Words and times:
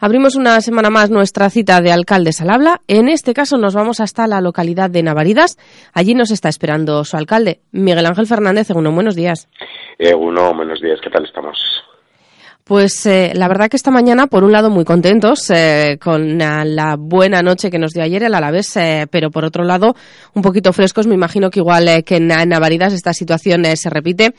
Abrimos 0.00 0.36
una 0.36 0.60
semana 0.60 0.90
más 0.90 1.10
nuestra 1.10 1.50
cita 1.50 1.80
de 1.80 1.90
alcaldes 1.90 2.40
al 2.40 2.50
habla. 2.50 2.82
En 2.86 3.08
este 3.08 3.34
caso 3.34 3.58
nos 3.58 3.74
vamos 3.74 3.98
hasta 3.98 4.28
la 4.28 4.40
localidad 4.40 4.88
de 4.90 5.02
Navaridas. 5.02 5.58
Allí 5.92 6.14
nos 6.14 6.30
está 6.30 6.48
esperando 6.48 7.02
su 7.02 7.16
alcalde, 7.16 7.62
Miguel 7.72 8.06
Ángel 8.06 8.28
Fernández. 8.28 8.70
Uno, 8.70 8.92
buenos 8.92 9.16
días. 9.16 9.48
Eh, 9.98 10.14
uno, 10.14 10.54
buenos 10.54 10.80
días. 10.80 11.00
¿Qué 11.02 11.10
tal 11.10 11.24
estamos? 11.24 11.58
Pues 12.68 13.06
eh, 13.06 13.32
la 13.34 13.48
verdad 13.48 13.70
que 13.70 13.78
esta 13.78 13.90
mañana, 13.90 14.26
por 14.26 14.44
un 14.44 14.52
lado, 14.52 14.68
muy 14.68 14.84
contentos 14.84 15.48
eh, 15.48 15.98
con 15.98 16.36
la 16.36 16.96
buena 16.98 17.40
noche 17.40 17.70
que 17.70 17.78
nos 17.78 17.92
dio 17.92 18.02
ayer 18.02 18.22
el 18.22 18.34
Alavés, 18.34 18.76
eh, 18.76 19.06
pero 19.10 19.30
por 19.30 19.46
otro 19.46 19.64
lado, 19.64 19.96
un 20.34 20.42
poquito 20.42 20.74
frescos. 20.74 21.06
Me 21.06 21.14
imagino 21.14 21.48
que 21.48 21.60
igual 21.60 22.04
que 22.04 22.16
en 22.16 22.26
Navaridas 22.26 22.92
esta 22.92 23.14
situación 23.14 23.64
se 23.74 23.88
repite, 23.88 24.34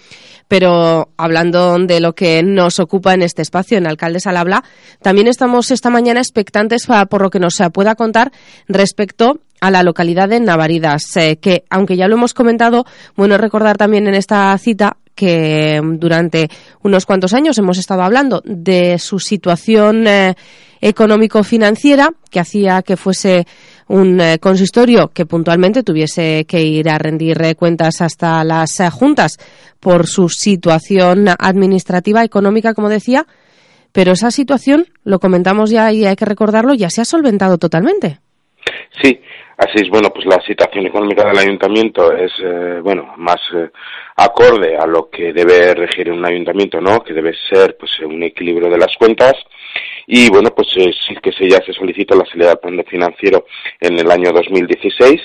pero 0.47 1.09
hablando 1.17 1.79
de 1.79 1.99
lo 2.01 2.13
que 2.13 2.43
nos 2.43 2.79
ocupa 2.79 3.15
en 3.15 3.23
este 3.23 3.41
espacio, 3.41 3.79
en 3.79 3.87
Alcaldes 3.87 4.27
al 4.27 4.37
Habla, 4.37 4.63
también 5.01 5.27
estamos 5.27 5.71
esta 5.71 5.89
mañana 5.89 6.19
expectantes 6.19 6.85
por 7.09 7.23
lo 7.23 7.31
que 7.31 7.39
nos 7.39 7.55
pueda 7.73 7.95
contar 7.95 8.31
respecto 8.67 9.39
a 9.61 9.71
la 9.71 9.83
localidad 9.83 10.29
de 10.29 10.39
Navaridas, 10.39 11.03
que 11.41 11.63
aunque 11.69 11.97
ya 11.97 12.07
lo 12.07 12.15
hemos 12.15 12.33
comentado, 12.33 12.85
bueno 13.15 13.37
recordar 13.37 13.77
también 13.77 14.07
en 14.07 14.15
esta 14.15 14.57
cita 14.57 14.97
que 15.19 15.81
durante 15.97 16.49
unos 16.81 17.05
cuantos 17.05 17.33
años 17.33 17.57
hemos 17.57 17.77
estado 17.77 18.03
hablando 18.03 18.41
de 18.45 18.97
su 18.99 19.19
situación 19.19 20.07
eh, 20.07 20.35
económico-financiera, 20.79 22.13
que 22.31 22.39
hacía 22.39 22.81
que 22.83 22.95
fuese 22.95 23.45
un 23.89 24.21
eh, 24.21 24.39
consistorio 24.39 25.09
que 25.09 25.25
puntualmente 25.25 25.83
tuviese 25.83 26.45
que 26.45 26.63
ir 26.63 26.89
a 26.89 26.97
rendir 26.97 27.41
eh, 27.41 27.55
cuentas 27.55 27.99
hasta 27.99 28.45
las 28.45 28.81
juntas 28.93 29.37
por 29.81 30.07
su 30.07 30.29
situación 30.29 31.27
administrativa, 31.37 32.23
económica, 32.23 32.73
como 32.73 32.87
decía, 32.87 33.27
pero 33.91 34.13
esa 34.13 34.31
situación, 34.31 34.85
lo 35.03 35.19
comentamos 35.19 35.69
ya 35.69 35.91
y 35.91 36.05
hay 36.05 36.15
que 36.15 36.23
recordarlo, 36.23 36.75
ya 36.75 36.89
se 36.89 37.01
ha 37.01 37.05
solventado 37.05 37.57
totalmente. 37.57 38.21
Sí, 39.01 39.21
así 39.57 39.75
es. 39.75 39.89
Bueno, 39.89 40.09
pues 40.13 40.25
la 40.25 40.41
situación 40.41 40.87
económica 40.87 41.25
del 41.27 41.37
ayuntamiento 41.37 42.11
es, 42.15 42.31
bueno, 42.83 43.13
más 43.17 43.39
acorde 44.15 44.77
a 44.77 44.85
lo 44.85 45.09
que 45.09 45.31
debe 45.31 45.73
regir 45.75 46.11
un 46.11 46.25
ayuntamiento, 46.25 46.81
¿no? 46.81 47.03
Que 47.03 47.13
debe 47.13 47.33
ser, 47.49 47.77
pues, 47.77 47.99
un 47.99 48.21
equilibrio 48.23 48.69
de 48.69 48.77
las 48.77 48.95
cuentas 48.97 49.33
y 50.11 50.27
bueno, 50.27 50.49
pues 50.55 50.69
eh, 50.75 50.91
sí 51.07 51.15
que 51.21 51.31
se, 51.31 51.47
ya 51.47 51.63
se 51.63 51.71
solicitó 51.71 52.15
la 52.15 52.25
salida 52.25 52.47
del 52.47 52.57
plan 52.57 52.83
financiero 52.83 53.45
en 53.79 53.99
el 53.99 54.09
año 54.09 54.31
2016 54.31 55.21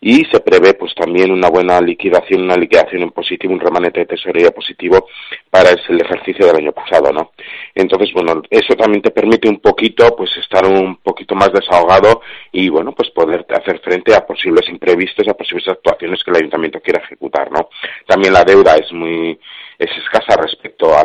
y 0.00 0.24
se 0.24 0.40
prevé 0.40 0.74
pues 0.74 0.92
también 0.92 1.30
una 1.30 1.48
buena 1.48 1.80
liquidación, 1.80 2.42
una 2.42 2.56
liquidación 2.56 3.02
en 3.02 3.12
positivo, 3.12 3.54
un 3.54 3.60
remanente 3.60 4.00
de 4.00 4.06
tesorería 4.06 4.50
positivo 4.50 5.06
para 5.48 5.70
el 5.70 6.00
ejercicio 6.00 6.46
del 6.46 6.56
año 6.56 6.72
pasado, 6.72 7.12
¿no? 7.12 7.30
Entonces, 7.76 8.12
bueno, 8.12 8.42
eso 8.50 8.74
también 8.74 9.02
te 9.02 9.12
permite 9.12 9.48
un 9.48 9.60
poquito 9.60 10.16
pues 10.16 10.36
estar 10.36 10.66
un 10.66 10.96
poquito 10.96 11.36
más 11.36 11.52
desahogado 11.52 12.22
y 12.50 12.68
bueno, 12.68 12.90
pues 12.90 13.10
poder 13.10 13.46
hacer 13.50 13.78
frente 13.84 14.16
a 14.16 14.26
posibles 14.26 14.68
imprevistos, 14.68 15.28
a 15.28 15.34
posibles 15.34 15.68
actuaciones 15.68 16.24
que 16.24 16.32
el 16.32 16.38
ayuntamiento 16.38 16.80
quiera 16.80 17.04
ejecutar, 17.04 17.52
¿no? 17.52 17.68
También 18.04 18.32
la 18.32 18.42
deuda 18.42 18.74
es 18.74 18.92
muy 18.92 19.38
es 19.78 19.90
escasa 19.98 20.36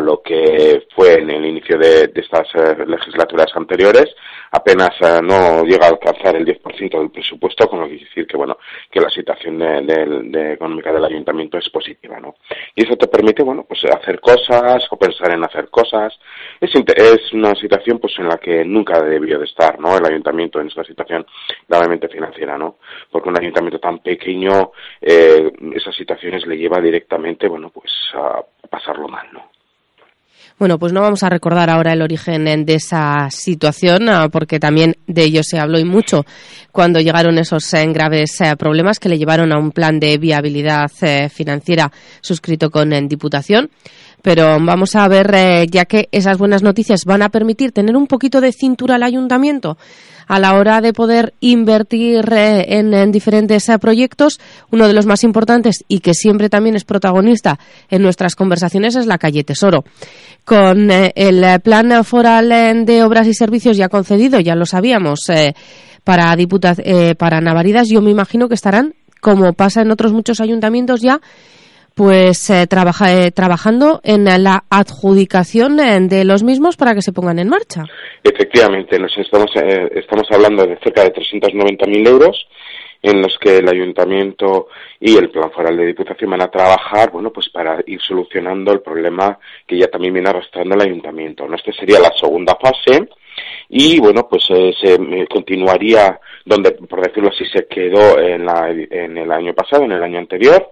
lo 0.10 0.24
que 0.24 0.88
fue 0.96 1.20
en 1.20 1.30
el 1.30 1.46
inicio 1.46 1.78
de, 1.78 2.12
estas 2.16 2.48
eh, 2.56 2.84
legislaturas 2.88 3.52
anteriores, 3.56 4.08
apenas 4.52 4.90
eh, 5.02 5.20
no 5.22 5.64
llega 5.64 5.86
a 5.86 5.90
alcanzar 5.90 6.36
el 6.36 6.46
10% 6.48 6.98
del 6.98 7.12
presupuesto, 7.12 7.70
con 7.70 7.82
lo 7.82 7.88
que 7.88 8.00
decir 8.00 8.26
que 8.26 8.36
bueno 8.36 8.58
que 8.90 9.00
la 9.00 9.10
situación 9.10 9.60
de, 9.60 10.54
económica 10.54 10.92
del 10.92 11.06
ayuntamiento 11.06 11.60
es 11.60 11.70
positiva, 11.70 12.20
¿no? 12.20 12.36
Y 12.74 12.86
eso 12.86 12.96
te 12.96 13.08
permite 13.08 13.44
bueno 13.44 13.66
pues 13.70 13.86
hacer 13.86 14.20
cosas 14.20 14.84
o 14.90 14.98
pensar 14.98 15.32
en 15.32 15.44
hacer 15.44 15.70
cosas. 15.70 16.18
Es, 16.60 16.72
es 16.74 17.34
una 17.34 17.54
situación 17.54 18.00
pues 18.00 18.18
en 18.18 18.30
la 18.30 18.38
que 18.38 18.66
nunca 18.66 19.00
debió 19.04 19.38
de 19.38 19.46
estar, 19.46 19.80
¿no? 19.80 19.96
El 19.96 20.06
ayuntamiento 20.08 20.60
en 20.60 20.70
esta 20.70 20.84
situación 20.84 21.24
gravemente 21.68 22.08
financiera, 22.08 22.58
¿no? 22.58 22.78
Porque 23.12 23.30
un 23.30 23.38
ayuntamiento 23.38 23.80
tan 23.80 24.00
pequeño 24.00 24.72
eh, 25.02 25.52
esas 25.76 25.96
situaciones 25.96 26.48
le 26.48 26.58
lleva 26.58 26.82
directamente 26.82 27.48
bueno 27.48 27.70
pues 27.70 27.92
a 28.16 28.44
pasarlo 28.70 29.08
mal, 29.08 29.28
¿no? 29.32 29.49
Bueno, 30.60 30.78
pues 30.78 30.92
no 30.92 31.00
vamos 31.00 31.24
a 31.24 31.30
recordar 31.30 31.70
ahora 31.70 31.94
el 31.94 32.02
origen 32.02 32.44
de 32.66 32.74
esa 32.74 33.30
situación, 33.32 34.10
ah, 34.10 34.28
porque 34.30 34.60
también 34.60 34.98
de 35.08 35.24
ello 35.24 35.42
se 35.42 35.58
habló 35.58 35.80
y 35.80 35.86
mucho 35.86 36.26
cuando 36.74 37.00
llegaron 37.00 37.38
esos 37.38 37.74
eh, 37.74 37.88
graves 37.88 38.42
eh, 38.42 38.58
problemas 38.58 39.00
que 39.00 39.08
le 39.08 39.18
llevaron 39.18 39.54
a 39.54 39.58
un 39.58 39.72
plan 39.72 40.02
de 40.02 40.18
viabilidad 40.18 40.92
eh, 41.02 41.30
financiera 41.30 41.90
suscrito 42.20 42.70
con 42.70 42.90
Diputación. 43.08 43.70
Pero 44.22 44.58
vamos 44.60 44.96
a 44.96 45.08
ver, 45.08 45.68
ya 45.70 45.86
que 45.86 46.10
esas 46.12 46.38
buenas 46.38 46.62
noticias 46.62 47.06
van 47.06 47.22
a 47.22 47.30
permitir 47.30 47.72
tener 47.72 47.96
un 47.96 48.08
poquito 48.08 48.42
de 48.42 48.52
cintura 48.52 48.96
al 48.96 49.04
ayuntamiento 49.04 49.78
a 50.30 50.40
la 50.40 50.54
hora 50.54 50.80
de 50.80 50.94
poder 50.94 51.34
invertir 51.42 52.32
eh, 52.32 52.78
en, 52.78 53.12
diferentes 53.12 53.68
eh, 53.68 53.80
proyectos. 53.80 54.40
Uno 54.72 54.88
de 54.88 54.94
los 54.94 55.08
más 55.08 55.24
importantes 55.24 55.84
y 55.88 56.00
que 56.00 56.14
siempre 56.14 56.50
también 56.50 56.76
es 56.76 56.86
protagonista 56.86 57.60
en 57.90 58.04
nuestras 58.04 58.36
conversaciones 58.36 58.96
es 58.96 59.08
la 59.08 59.18
calle 59.18 59.44
Tesoro. 59.44 59.84
Con 60.46 60.92
eh, 60.92 61.12
el 61.16 61.60
plan 61.62 62.06
foral 62.06 62.86
de 62.86 63.04
obras 63.04 63.26
y 63.26 63.34
servicios 63.34 63.76
ya 63.76 63.90
concedido, 63.90 64.40
ya 64.40 64.56
lo 64.56 64.68
sabíamos, 64.68 65.22
para, 66.04 66.36
para 67.18 67.42
Navaridas, 67.42 67.90
yo 67.90 68.02
me 68.02 68.12
imagino 68.12 68.48
que 68.48 68.54
estarán, 68.54 68.94
como 69.22 69.54
pasa 69.54 69.82
en 69.82 69.90
otros 69.90 70.14
muchos 70.14 70.40
ayuntamientos 70.42 71.02
ya, 71.02 71.20
pues 71.96 72.50
eh, 72.50 72.68
trabaja, 72.68 73.14
eh, 73.14 73.32
trabajando 73.32 74.00
en 74.04 74.26
la 74.26 74.64
adjudicación 74.70 75.80
eh, 75.80 76.00
de 76.02 76.26
los 76.26 76.44
mismos 76.44 76.78
para 76.78 76.94
que 76.94 77.02
se 77.02 77.14
pongan 77.14 77.40
en 77.40 77.50
marcha. 77.50 77.86
Efectivamente, 78.24 79.00
nos 79.00 79.18
estamos, 79.18 79.52
estamos 79.56 80.28
hablando 80.32 80.66
de 80.66 80.78
cerca 80.84 81.04
de 81.04 81.14
390.000 81.14 82.08
euros 82.08 82.48
en 83.02 83.22
los 83.22 83.38
que 83.40 83.58
el 83.58 83.70
ayuntamiento 83.70 84.68
y 85.00 85.16
el 85.16 85.30
plan 85.30 85.52
foral 85.52 85.78
de 85.78 85.86
diputación 85.86 86.32
van 86.32 86.42
a 86.42 86.52
trabajar, 86.52 87.12
bueno, 87.12 87.32
pues 87.32 87.48
para 87.50 87.82
ir 87.86 88.02
solucionando 88.02 88.74
el 88.74 88.82
problema 88.82 89.40
que 89.66 89.78
ya 89.78 89.88
también 89.88 90.14
viene 90.14 90.30
arrastrando 90.30 90.76
el 90.76 90.82
ayuntamiento. 90.82 91.48
¿no? 91.48 91.56
Esta 91.56 91.72
sería 91.72 92.00
la 92.00 92.12
segunda 92.20 92.58
fase 92.62 93.08
y, 93.70 94.00
bueno, 94.00 94.28
pues 94.30 94.44
se 94.46 95.28
continuaría 95.30 96.20
donde, 96.44 96.72
por 96.72 97.02
decirlo 97.02 97.30
así, 97.30 97.46
se 97.46 97.68
quedó 97.68 98.20
en, 98.20 98.46
la, 98.46 98.70
en 98.70 99.18
el 99.18 99.32
año 99.32 99.54
pasado, 99.54 99.84
en 99.84 99.94
el 99.94 100.04
año 100.04 100.20
anterior, 100.20 100.72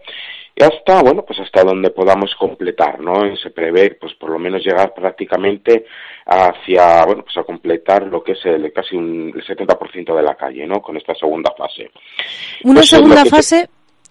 y 0.59 0.63
hasta, 0.63 1.03
bueno, 1.03 1.23
pues 1.23 1.39
hasta 1.39 1.63
donde 1.63 1.91
podamos 1.91 2.33
completar, 2.33 2.99
¿no? 2.99 3.35
Se 3.37 3.51
prevé, 3.51 3.95
pues 4.01 4.15
por 4.15 4.31
lo 4.31 4.39
menos 4.39 4.65
llegar 4.65 4.91
prácticamente 4.91 5.85
hacia, 6.25 7.05
bueno, 7.05 7.23
pues 7.23 7.37
a 7.37 7.43
completar 7.43 8.07
lo 8.07 8.23
que 8.23 8.31
es 8.31 8.39
el, 8.43 8.73
casi 8.73 8.95
un, 8.95 9.31
el 9.35 9.45
70% 9.45 10.15
de 10.15 10.23
la 10.23 10.33
calle, 10.33 10.65
¿no? 10.65 10.81
Con 10.81 10.97
esta 10.97 11.13
segunda 11.13 11.53
fase. 11.55 11.91
Una 12.63 12.79
pues 12.79 12.89
segunda 12.89 13.25
fase... 13.25 13.69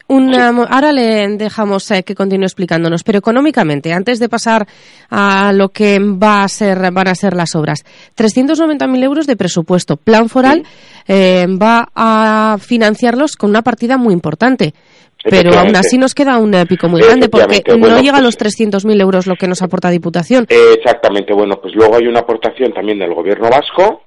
Una, 0.09 0.51
Ahora 0.51 0.93
le 0.93 1.27
dejamos 1.37 1.91
eh, 1.91 2.05
que 2.05 2.15
continúe 2.15 2.45
explicándonos, 2.45 3.03
pero 3.03 3.19
económicamente, 3.19 3.93
antes 3.93 4.21
de 4.21 4.29
pasar 4.29 4.69
a 5.11 5.53
lo 5.53 5.71
que 5.71 5.99
va 5.99 6.45
a 6.45 6.49
ser, 6.49 6.93
van 6.93 7.09
a 7.09 7.15
ser 7.17 7.35
las 7.35 7.57
obras, 7.57 7.85
390.000 8.17 9.03
euros 9.03 9.27
de 9.27 9.35
presupuesto. 9.35 9.97
Plan 9.97 10.29
Foral 10.29 10.63
eh, 11.09 11.47
va 11.61 11.89
a 11.93 12.57
financiarlos 12.61 13.35
con 13.35 13.51
una 13.51 13.63
partida 13.63 13.97
muy 13.97 14.13
importante. 14.15 14.75
Pero 15.29 15.59
aún 15.59 15.75
así 15.77 15.99
nos 15.99 16.15
queda 16.15 16.39
un 16.39 16.53
pico 16.69 16.89
muy 16.89 17.03
grande 17.03 17.29
porque 17.29 17.63
no 17.77 18.01
llega 18.01 18.19
a 18.19 18.23
los 18.23 18.39
300.000 18.39 19.01
euros 19.01 19.27
lo 19.27 19.37
que 19.37 19.49
nos 19.49 19.63
aporta 19.63 19.91
Diputación. 19.91 20.47
Exactamente, 20.49 21.33
bueno, 21.33 21.59
pues 21.61 21.75
luego 21.75 21.97
hay 21.97 22.07
una 22.07 22.21
aportación 22.21 22.73
también 22.73 22.99
del 22.99 23.15
Gobierno 23.15 23.49
vasco 23.49 24.03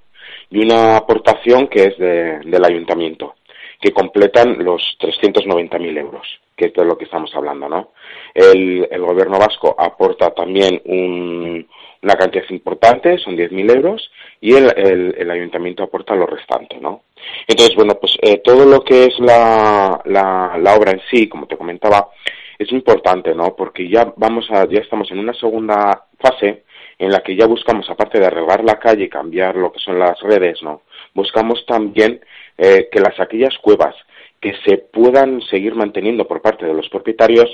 y 0.49 0.63
una 0.63 0.97
aportación 0.97 1.67
que 1.67 1.85
es 1.85 1.97
del 1.97 2.65
Ayuntamiento, 2.65 3.35
que 3.79 3.93
completan 3.93 4.63
los 4.63 4.81
390.000 4.99 5.97
euros, 5.97 6.27
que 6.55 6.65
es 6.65 6.73
de 6.73 6.83
lo 6.83 6.97
que 6.97 7.05
estamos 7.05 7.33
hablando, 7.33 7.69
¿no? 7.69 7.91
El, 8.33 8.87
el 8.91 9.01
Gobierno 9.01 9.39
vasco 9.39 9.75
aporta 9.77 10.31
también 10.31 10.81
un, 10.85 11.65
una 12.03 12.15
cantidad 12.15 12.43
importante, 12.49 13.17
son 13.17 13.37
10.000 13.37 13.75
euros, 13.75 14.11
y 14.41 14.53
el, 14.53 14.73
el, 15.17 15.31
ayuntamiento 15.31 15.83
aporta 15.83 16.15
lo 16.15 16.25
restante, 16.25 16.77
¿no? 16.79 17.03
Entonces, 17.47 17.75
bueno, 17.75 17.95
pues 17.95 18.17
eh, 18.21 18.41
todo 18.43 18.65
lo 18.65 18.81
que 18.83 19.05
es 19.05 19.19
la, 19.19 20.01
la, 20.05 20.57
la, 20.57 20.75
obra 20.75 20.91
en 20.91 21.01
sí, 21.09 21.27
como 21.27 21.47
te 21.47 21.57
comentaba, 21.57 22.09
es 22.57 22.71
importante, 22.71 23.33
¿no? 23.33 23.55
Porque 23.55 23.87
ya 23.87 24.13
vamos 24.17 24.49
a, 24.51 24.67
ya 24.67 24.79
estamos 24.79 25.09
en 25.11 25.19
una 25.19 25.33
segunda 25.33 26.05
fase 26.19 26.63
en 26.97 27.11
la 27.11 27.21
que 27.21 27.35
ya 27.35 27.47
buscamos, 27.47 27.89
aparte 27.89 28.19
de 28.19 28.27
arreglar 28.27 28.63
la 28.63 28.77
calle 28.77 29.05
y 29.05 29.09
cambiar 29.09 29.55
lo 29.55 29.71
que 29.71 29.79
son 29.79 29.97
las 29.97 30.19
redes, 30.19 30.61
¿no? 30.61 30.81
Buscamos 31.13 31.65
también 31.65 32.21
eh, 32.61 32.89
que 32.91 32.99
las 32.99 33.17
aquellas 33.21 33.57
cuevas 33.59 33.95
que 34.41 34.53
se 34.65 34.77
puedan 34.77 35.41
seguir 35.43 35.75
manteniendo 35.75 36.27
por 36.27 36.41
parte 36.41 36.65
de 36.65 36.73
los 36.73 36.89
propietarios 36.89 37.49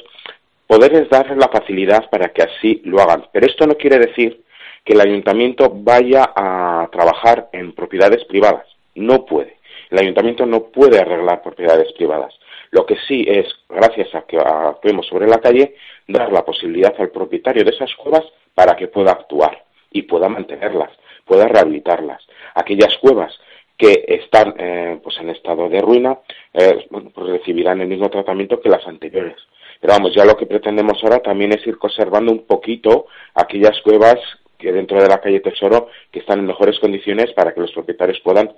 poderles 0.66 1.08
dar 1.10 1.30
la 1.38 1.48
facilidad 1.48 2.10
para 2.10 2.30
que 2.30 2.42
así 2.42 2.82
lo 2.86 3.00
hagan. 3.00 3.28
Pero 3.32 3.46
esto 3.46 3.68
no 3.68 3.76
quiere 3.76 4.00
decir 4.00 4.44
que 4.84 4.94
el 4.94 5.02
ayuntamiento 5.02 5.72
vaya 5.72 6.32
a 6.36 6.90
trabajar 6.92 7.50
en 7.52 7.74
propiedades 7.74 8.26
privadas. 8.26 8.66
No 8.96 9.26
puede. 9.26 9.58
El 9.92 10.00
ayuntamiento 10.00 10.48
no 10.48 10.64
puede 10.64 11.00
arreglar 11.00 11.44
propiedades 11.44 11.94
privadas. 11.94 12.34
Lo 12.72 12.88
que 12.88 12.96
sí 13.08 13.26
es, 13.28 13.46
gracias 13.70 14.14
a 14.16 14.24
que 14.24 14.40
actuemos 14.40 15.06
sobre 15.06 15.28
la 15.28 15.40
calle, 15.40 15.76
dar 16.08 16.32
la 16.32 16.44
posibilidad 16.44 16.96
al 16.98 17.10
propietario 17.10 17.64
de 17.64 17.70
esas 17.70 17.94
cuevas 17.96 18.24
para 18.56 18.76
que 18.76 18.88
pueda 18.88 19.12
actuar 19.12 19.64
y 19.92 20.02
pueda 20.02 20.30
mantenerlas. 20.30 20.90
pueda 21.26 21.48
rehabilitarlas. 21.48 22.22
Aquellas 22.54 22.96
cuevas 22.98 23.36
que 23.78 24.06
están 24.08 24.56
eh, 24.58 25.00
pues 25.04 25.18
en 25.20 25.30
estado 25.30 25.68
de 25.70 25.82
ruina, 25.82 26.20
eh, 26.54 26.86
bueno, 26.90 27.12
pues 27.14 27.28
recibirán 27.28 27.82
el 27.82 27.88
mismo 27.88 28.10
tratamiento 28.10 28.62
que 28.62 28.70
las 28.70 28.86
anteriores. 28.88 29.38
Pero 29.82 29.94
vamos, 29.94 30.14
ya 30.16 30.26
lo 30.26 30.38
que 30.38 30.46
pretendemos 30.46 31.04
ahora 31.04 31.20
también 31.20 31.52
es 31.54 31.66
ir 31.68 31.78
conservando 31.78 32.32
un 32.32 32.46
poquito 32.46 33.08
aquellas 33.34 33.80
cuevas 33.82 34.16
que 34.58 34.72
dentro 34.72 35.02
de 35.02 35.10
la 35.10 35.20
calle 35.20 35.42
Tesoro 35.42 35.90
que 36.12 36.20
están 36.20 36.40
en 36.40 36.46
mejores 36.46 36.80
condiciones 36.80 37.34
para 37.34 37.54
que 37.54 37.60
los 37.60 37.72
propietarios 37.72 38.20
puedan 38.22 38.54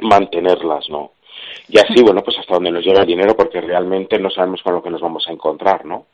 mantenerlas, 0.00 0.88
¿no? 0.88 1.12
Y 1.68 1.78
así, 1.78 2.02
bueno, 2.02 2.22
pues 2.22 2.38
hasta 2.38 2.54
donde 2.54 2.70
nos 2.70 2.84
llega 2.84 3.02
el 3.02 3.06
dinero, 3.06 3.36
porque 3.36 3.60
realmente 3.60 4.18
no 4.18 4.30
sabemos 4.30 4.62
con 4.62 4.74
lo 4.74 4.82
que 4.82 4.90
nos 4.90 5.00
vamos 5.00 5.26
a 5.28 5.32
encontrar, 5.32 5.84
¿no? 5.84 6.06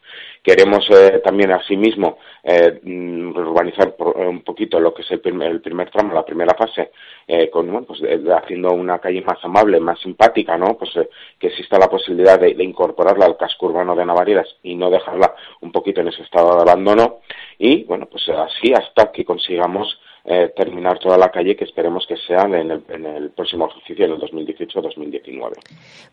Queremos 0.45 0.87
eh, 0.91 1.23
también, 1.25 1.53
asimismo, 1.53 2.19
eh, 2.43 2.79
mm, 2.83 3.35
urbanizar 3.35 3.97
eh, 3.99 4.27
un 4.27 4.43
poquito 4.43 4.79
lo 4.79 4.93
que 4.93 5.01
es 5.01 5.11
el 5.11 5.21
primer, 5.21 5.91
tramo, 5.91 6.13
la 6.13 6.23
primera 6.23 6.55
fase, 6.55 6.91
eh, 7.27 7.49
con, 7.49 7.73
bueno, 7.73 7.87
pues 7.87 8.03
haciendo 8.31 8.73
una 8.73 8.99
calle 8.99 9.23
más 9.23 9.43
amable, 9.43 9.81
más 9.81 9.99
simpática, 10.01 10.59
¿no? 10.59 10.77
Pues 10.77 10.91
que 11.39 11.47
exista 11.47 11.79
la 11.79 11.89
posibilidad 11.89 12.39
de, 12.39 12.53
de, 12.53 12.63
incorporarla 12.63 13.25
al 13.25 13.39
casco 13.39 13.69
urbano 13.69 13.97
de 13.97 14.05
Navaridas 14.05 14.47
y 14.63 14.75
no 14.75 14.91
dejarla 14.91 15.35
un 15.63 15.73
poquito 15.73 16.03
en 16.03 16.09
ese 16.09 16.21
estado 16.21 16.57
de 16.57 16.71
abandono. 16.71 17.21
Y, 17.59 17.85
bueno, 17.85 18.05
pues 18.05 18.29
así 18.29 18.75
hasta 18.75 19.13
que 19.13 19.25
consigamos 19.25 19.99
eh, 20.27 20.53
terminar 20.57 20.99
toda 20.99 21.19
la 21.19 21.31
calle 21.31 21.55
que 21.55 21.65
esperemos 21.65 22.07
que 22.09 22.17
sea 22.17 22.45
en 22.45 22.55
el, 22.55 22.83
en 22.89 23.05
el 23.05 23.31
próximo 23.31 23.69
ejercicio, 23.69 24.07
en 24.07 24.13
el 24.13 24.21
2018-2019. 24.21 25.53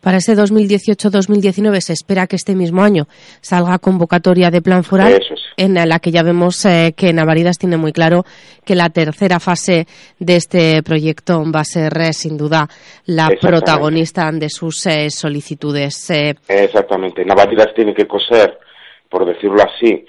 Para 0.01 0.17
ese 0.17 0.35
2018-2019 0.35 1.79
se 1.79 1.93
espera 1.93 2.27
que 2.27 2.35
este 2.35 2.53
mismo 2.53 2.83
año 2.83 3.05
salga 3.39 3.79
convocatoria 3.79 4.51
de 4.51 4.61
plan 4.61 4.83
foral 4.83 5.21
en 5.57 5.75
la 5.75 5.99
que 5.99 6.11
ya 6.11 6.23
vemos 6.23 6.65
eh, 6.65 6.93
que 6.95 7.13
Navaridas 7.13 7.57
tiene 7.57 7.77
muy 7.77 7.93
claro 7.93 8.23
que 8.65 8.75
la 8.75 8.89
tercera 8.89 9.39
fase 9.39 9.85
de 10.19 10.35
este 10.35 10.83
proyecto 10.83 11.43
va 11.49 11.61
a 11.61 11.65
ser 11.65 11.97
eh, 11.97 12.13
sin 12.13 12.37
duda 12.37 12.67
la 13.05 13.29
protagonista 13.39 14.29
de 14.31 14.49
sus 14.49 14.85
eh, 14.87 15.09
solicitudes. 15.09 16.09
Exactamente. 16.47 17.23
Navaridas 17.23 17.73
tiene 17.73 17.93
que 17.93 18.07
coser, 18.07 18.59
por 19.09 19.25
decirlo 19.25 19.61
así, 19.63 20.05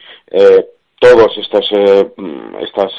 todos 0.99 1.37
estos, 1.39 1.71
mm, 2.17 2.57
estas, 2.63 2.93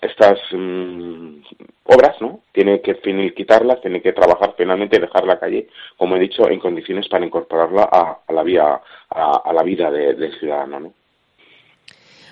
estas 0.00 0.38
mm, 0.52 1.40
obras, 1.84 2.20
¿no? 2.20 2.40
Tiene 2.52 2.80
que 2.80 2.96
finiquitarlas, 2.96 3.80
tiene 3.80 4.02
que 4.02 4.12
trabajar 4.12 4.54
finalmente 4.56 5.00
dejar 5.00 5.24
la 5.24 5.38
calle, 5.38 5.68
como 5.96 6.16
he 6.16 6.20
dicho, 6.20 6.48
en 6.48 6.60
condiciones 6.60 7.08
para 7.08 7.24
incorporarla 7.24 7.88
a, 7.90 8.32
la, 8.32 8.42
vía, 8.42 8.80
a, 9.10 9.52
la 9.52 9.62
vida 9.62 9.90
del 9.90 10.38
ciudadano, 10.38 10.80
¿no? 10.80 10.92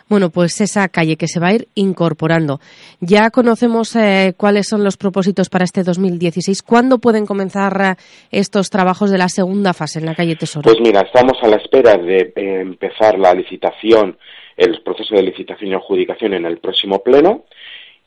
Bueno, 0.09 0.31
pues 0.31 0.61
esa 0.61 0.89
calle 0.89 1.17
que 1.17 1.27
se 1.27 1.41
va 1.41 1.49
a 1.49 1.55
ir 1.55 1.69
incorporando. 1.75 2.61
Ya 3.01 3.31
conocemos 3.31 3.97
eh, 3.97 4.35
cuáles 4.37 4.69
son 4.69 4.85
los 4.85 4.97
propósitos 4.97 5.49
para 5.49 5.65
este 5.65 5.83
2016. 5.83 6.63
¿Cuándo 6.63 6.99
pueden 6.99 7.27
comenzar 7.27 7.81
eh, 7.81 7.95
estos 8.31 8.71
trabajos 8.71 9.11
de 9.11 9.19
la 9.19 9.29
segunda 9.29 9.73
fase 9.73 9.99
en 9.99 10.07
la 10.07 10.15
calle 10.15 10.37
Tesoro? 10.37 10.63
Pues 10.63 10.81
mira, 10.81 11.01
estamos 11.01 11.39
a 11.43 11.49
la 11.49 11.57
espera 11.57 11.97
de 11.97 12.33
eh, 12.37 12.61
empezar 12.61 13.19
la 13.19 13.35
licitación, 13.35 14.17
el 14.57 14.81
proceso 14.83 15.17
de 15.17 15.23
licitación 15.23 15.71
y 15.71 15.75
adjudicación 15.75 16.35
en 16.35 16.47
el 16.47 16.59
próximo 16.59 17.03
pleno 17.03 17.45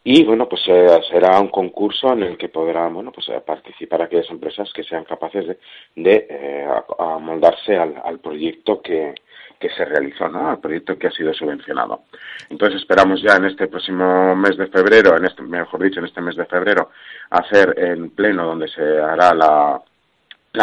y 0.03 0.23
bueno 0.23 0.47
pues 0.47 0.61
eh, 0.67 0.99
será 1.11 1.39
un 1.39 1.49
concurso 1.49 2.13
en 2.13 2.23
el 2.23 2.37
que 2.37 2.49
podrán 2.49 2.93
bueno 2.93 3.11
pues 3.11 3.27
eh, 3.29 3.41
participar 3.45 4.01
aquellas 4.01 4.29
empresas 4.29 4.71
que 4.73 4.83
sean 4.83 5.03
capaces 5.03 5.45
de, 5.47 5.57
de 5.95 6.27
eh, 6.29 6.67
amoldarse 6.97 7.75
al, 7.75 8.19
proyecto 8.19 8.81
que, 8.81 9.13
que 9.59 9.69
se 9.69 9.83
realizó, 9.83 10.29
¿no? 10.29 10.49
Al 10.49 10.59
proyecto 10.59 10.97
que 10.97 11.07
ha 11.07 11.11
sido 11.11 11.33
subvencionado. 11.33 12.03
Entonces 12.49 12.81
esperamos 12.81 13.21
ya 13.21 13.35
en 13.35 13.45
este 13.45 13.67
próximo 13.67 14.35
mes 14.35 14.57
de 14.57 14.67
febrero, 14.67 15.17
en 15.17 15.25
este, 15.25 15.43
mejor 15.43 15.83
dicho, 15.83 15.99
en 15.99 16.05
este 16.05 16.21
mes 16.21 16.35
de 16.37 16.45
febrero, 16.45 16.91
hacer 17.29 17.75
en 17.77 18.11
pleno 18.11 18.45
donde 18.45 18.69
se 18.69 18.81
hará 18.81 19.33
la, 19.33 19.81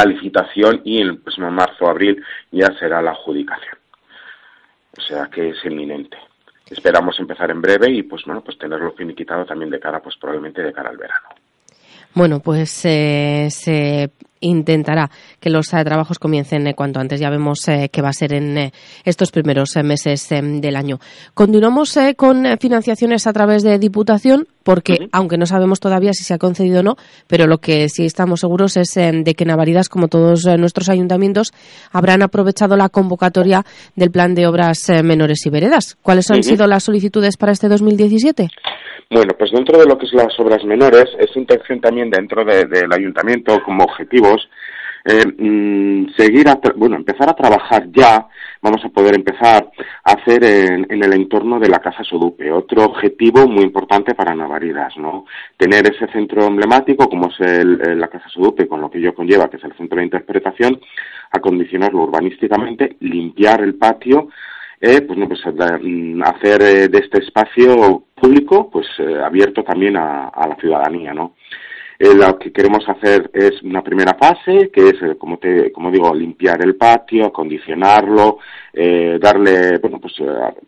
licitación 0.05 0.81
y 0.85 1.01
en 1.01 1.09
el 1.09 1.19
próximo 1.19 1.51
marzo 1.51 1.85
o 1.85 1.89
abril 1.89 2.23
ya 2.51 2.67
será 2.79 3.03
la 3.03 3.13
adjudicación. 3.13 3.79
O 4.99 5.01
sea 5.01 5.27
que 5.27 5.51
es 5.51 5.65
inminente 5.65 6.17
esperamos 6.71 7.19
empezar 7.21 7.51
en 7.51 7.63
breve 7.63 7.91
y 7.91 8.03
pues 8.03 8.25
bueno 8.25 8.43
pues 8.43 8.59
tenerlo 8.59 8.93
finiquitado 8.93 9.45
también 9.45 9.71
de 9.71 9.79
cara 9.79 10.01
pues 10.01 10.17
probablemente 10.17 10.63
de 10.63 10.73
cara 10.73 10.91
al 10.91 10.97
verano 10.97 11.29
bueno 12.13 12.41
pues 12.41 12.85
eh, 12.85 13.47
se 13.51 14.11
intentará 14.41 15.09
que 15.41 15.51
los 15.51 15.73
eh, 15.73 15.85
trabajos 15.85 16.19
comiencen 16.19 16.67
eh, 16.67 16.75
cuanto 16.75 17.01
antes. 17.01 17.21
Ya 17.21 17.31
vemos 17.31 17.67
eh, 17.69 17.89
que 17.93 18.03
va 18.03 18.09
a 18.09 18.13
ser 18.13 18.33
en 18.33 18.71
estos 19.05 19.31
primeros 19.31 19.77
meses 19.83 20.29
del 20.29 20.77
año. 20.77 20.99
Continuamos 21.35 21.99
con 22.17 22.47
financiaciones 22.59 23.27
a 23.27 23.33
través 23.33 23.63
de 23.63 23.79
Diputación, 23.79 24.47
porque 24.63 25.09
aunque 25.13 25.39
no 25.39 25.47
sabemos 25.47 25.81
todavía 25.81 26.13
si 26.13 26.25
se 26.25 26.35
ha 26.35 26.39
concedido 26.39 26.81
o 26.81 26.83
no, 26.83 26.97
pero 27.27 27.47
lo 27.47 27.59
que 27.59 27.89
sí 27.89 28.05
estamos 28.05 28.41
seguros 28.41 28.77
es 28.77 28.95
de 28.95 29.35
que 29.37 29.45
Navaridas, 29.45 29.89
como 29.89 30.09
todos 30.09 30.45
nuestros 30.59 30.89
ayuntamientos, 30.89 31.53
habrán 31.93 32.23
aprovechado 32.23 32.77
la 32.77 32.89
convocatoria 32.89 33.65
del 33.95 34.11
Plan 34.11 34.35
de 34.35 34.47
Obras 34.47 34.89
Menores 35.05 35.45
y 35.47 35.51
Veredas. 35.51 35.97
¿Cuáles 36.03 36.31
han 36.31 36.43
sido 36.43 36.67
las 36.67 36.85
solicitudes 36.85 37.37
para 37.37 37.53
este 37.53 37.69
2017? 37.69 38.49
Bueno, 39.11 39.35
pues 39.39 39.53
dentro 39.53 39.79
de 39.79 39.87
lo 39.87 39.97
que 39.97 40.07
es 40.07 40.13
las 40.13 40.39
obras 40.41 40.65
menores, 40.65 41.07
es 41.21 41.37
intención 41.37 41.81
también 41.81 42.11
dentro 42.11 42.45
del 42.45 42.93
ayuntamiento 42.93 43.63
como 43.65 43.85
objetivos 43.85 44.49
eh, 45.09 45.25
mm, 45.25 46.09
seguir, 46.17 46.49
a 46.49 46.59
bueno, 46.75 46.97
empezar 46.97 47.31
a 47.31 47.35
trabajar 47.35 47.87
ya, 47.93 48.27
vamos 48.61 48.85
a 48.85 48.89
poder 48.89 49.15
empezar 49.15 49.71
a 50.05 50.13
hacer 50.13 50.43
en, 50.43 50.87
el 50.91 51.13
entorno 51.13 51.61
de 51.61 51.69
la 51.69 51.79
Casa 51.79 52.03
Sodupe, 52.03 52.51
otro 52.51 52.85
objetivo 52.85 53.47
muy 53.47 53.63
importante 53.63 54.15
para 54.15 54.35
Navaridas, 54.35 54.97
¿no? 54.97 55.27
Tener 55.57 55.89
ese 55.89 56.11
centro 56.13 56.47
emblemático 56.47 57.09
como 57.09 57.29
es 57.29 57.39
el, 57.41 58.01
la 58.01 58.09
Casa 58.09 58.29
Sodupe, 58.29 58.67
con 58.67 58.81
lo 58.81 58.91
que 58.91 58.99
ello 58.99 59.15
conlleva, 59.15 59.49
que 59.49 59.59
es 59.59 59.65
el 59.65 59.77
centro 59.77 59.99
de 59.99 60.07
interpretación, 60.07 60.81
acondicionarlo 61.31 62.03
urbanísticamente, 62.03 62.97
limpiar 63.01 63.61
el 63.61 63.77
patio, 63.77 64.29
eh, 64.81 65.03
pues 65.03 65.19
no 65.19 65.29
pues 65.29 65.41
mm, 65.47 66.23
hacer 66.23 66.63
eh, 66.63 66.89
de 66.89 66.99
este 66.99 67.21
espacio 67.23 68.05
público 68.15 68.69
pues 68.71 68.87
eh, 68.99 69.23
abierto 69.25 69.63
también 69.63 69.97
a, 69.97 70.29
a, 70.29 70.49
la 70.49 70.57
ciudadanía 70.57 71.15
no 71.15 71.35
eh, 71.99 72.15
lo 72.15 72.39
que 72.39 72.53
queremos 72.53 72.87
hacer 72.89 73.31
es 73.33 73.63
una 73.63 73.83
primera 73.83 74.15
fase, 74.15 74.71
que 74.71 74.89
es, 74.89 75.03
eh, 75.03 75.17
como, 75.19 75.39
te, 75.39 75.73
como 75.73 75.91
digo, 75.91 76.15
limpiar 76.15 76.63
el 76.63 76.77
patio, 76.77 77.27
acondicionarlo, 77.27 78.39
eh, 78.73 79.19
darle, 79.19 79.79
bueno, 79.79 79.99
pues 79.99 80.15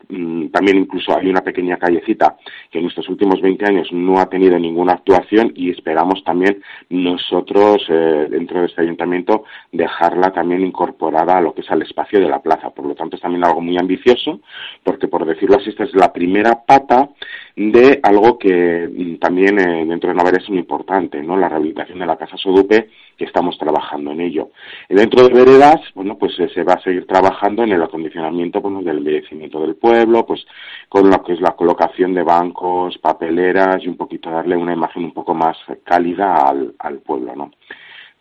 mm, 0.08 0.46
también 0.46 0.78
incluso 0.78 1.14
hay 1.16 1.28
una 1.28 1.42
pequeña 1.42 1.76
callecita 1.76 2.36
que 2.70 2.78
en 2.78 2.86
estos 2.86 3.06
últimos 3.10 3.42
20 3.42 3.66
años 3.66 3.88
no 3.92 4.18
ha 4.18 4.30
tenido 4.30 4.58
ninguna 4.58 4.94
actuación 4.94 5.52
y 5.54 5.70
esperamos 5.70 6.24
también 6.24 6.62
nosotros, 6.88 7.86
dentro 7.88 8.60
de 8.60 8.66
este 8.66 8.82
ayuntamiento, 8.82 9.44
dejarla 9.70 10.32
también 10.32 10.64
incorporada 10.64 11.36
a 11.36 11.40
lo 11.42 11.52
que 11.52 11.60
es 11.60 11.70
al 11.70 11.82
espacio 11.82 12.20
de 12.20 12.28
la 12.28 12.40
plaza. 12.40 12.70
Por 12.70 12.86
lo 12.86 12.94
tanto, 12.94 13.16
es 13.16 13.22
también 13.22 13.44
algo 13.44 13.60
muy 13.60 13.76
ambicioso, 13.78 14.40
porque 14.82 15.08
por 15.08 15.26
decirlo 15.26 15.56
así, 15.56 15.70
esta 15.70 15.84
es 15.84 15.94
la 15.94 16.12
primera 16.12 16.62
pata 16.64 17.10
de 17.56 18.00
algo 18.02 18.38
que 18.38 18.88
mm, 18.88 19.16
también 19.16 19.56
dentro 19.56 20.08
de 20.08 20.16
Navarra 20.16 20.38
es 20.38 20.48
muy 20.48 20.60
importante 20.60 21.17
¿no? 21.22 21.36
La 21.36 21.48
rehabilitación 21.48 21.98
de 21.98 22.06
la 22.06 22.16
Casa 22.16 22.36
Sodupe, 22.36 22.90
que 23.16 23.24
estamos 23.24 23.58
trabajando 23.58 24.12
en 24.12 24.20
ello. 24.20 24.50
Y 24.88 24.94
dentro 24.94 25.26
de 25.26 25.34
Veredas, 25.34 25.80
bueno, 25.94 26.16
pues 26.16 26.38
eh, 26.38 26.48
se 26.54 26.62
va 26.62 26.74
a 26.74 26.82
seguir 26.82 27.06
trabajando 27.06 27.62
en 27.62 27.72
el 27.72 27.82
acondicionamiento 27.82 28.60
bueno, 28.60 28.82
del 28.82 28.98
embellecimiento 28.98 29.60
del 29.60 29.76
pueblo, 29.76 30.24
pues 30.26 30.46
con 30.88 31.10
lo 31.10 31.22
que 31.22 31.32
es 31.34 31.40
la 31.40 31.52
colocación 31.52 32.14
de 32.14 32.22
bancos, 32.22 32.98
papeleras 32.98 33.82
y 33.82 33.88
un 33.88 33.96
poquito 33.96 34.30
darle 34.30 34.56
una 34.56 34.72
imagen 34.72 35.04
un 35.04 35.12
poco 35.12 35.34
más 35.34 35.56
cálida 35.84 36.36
al, 36.48 36.74
al 36.78 36.98
pueblo, 36.98 37.34
¿no? 37.34 37.50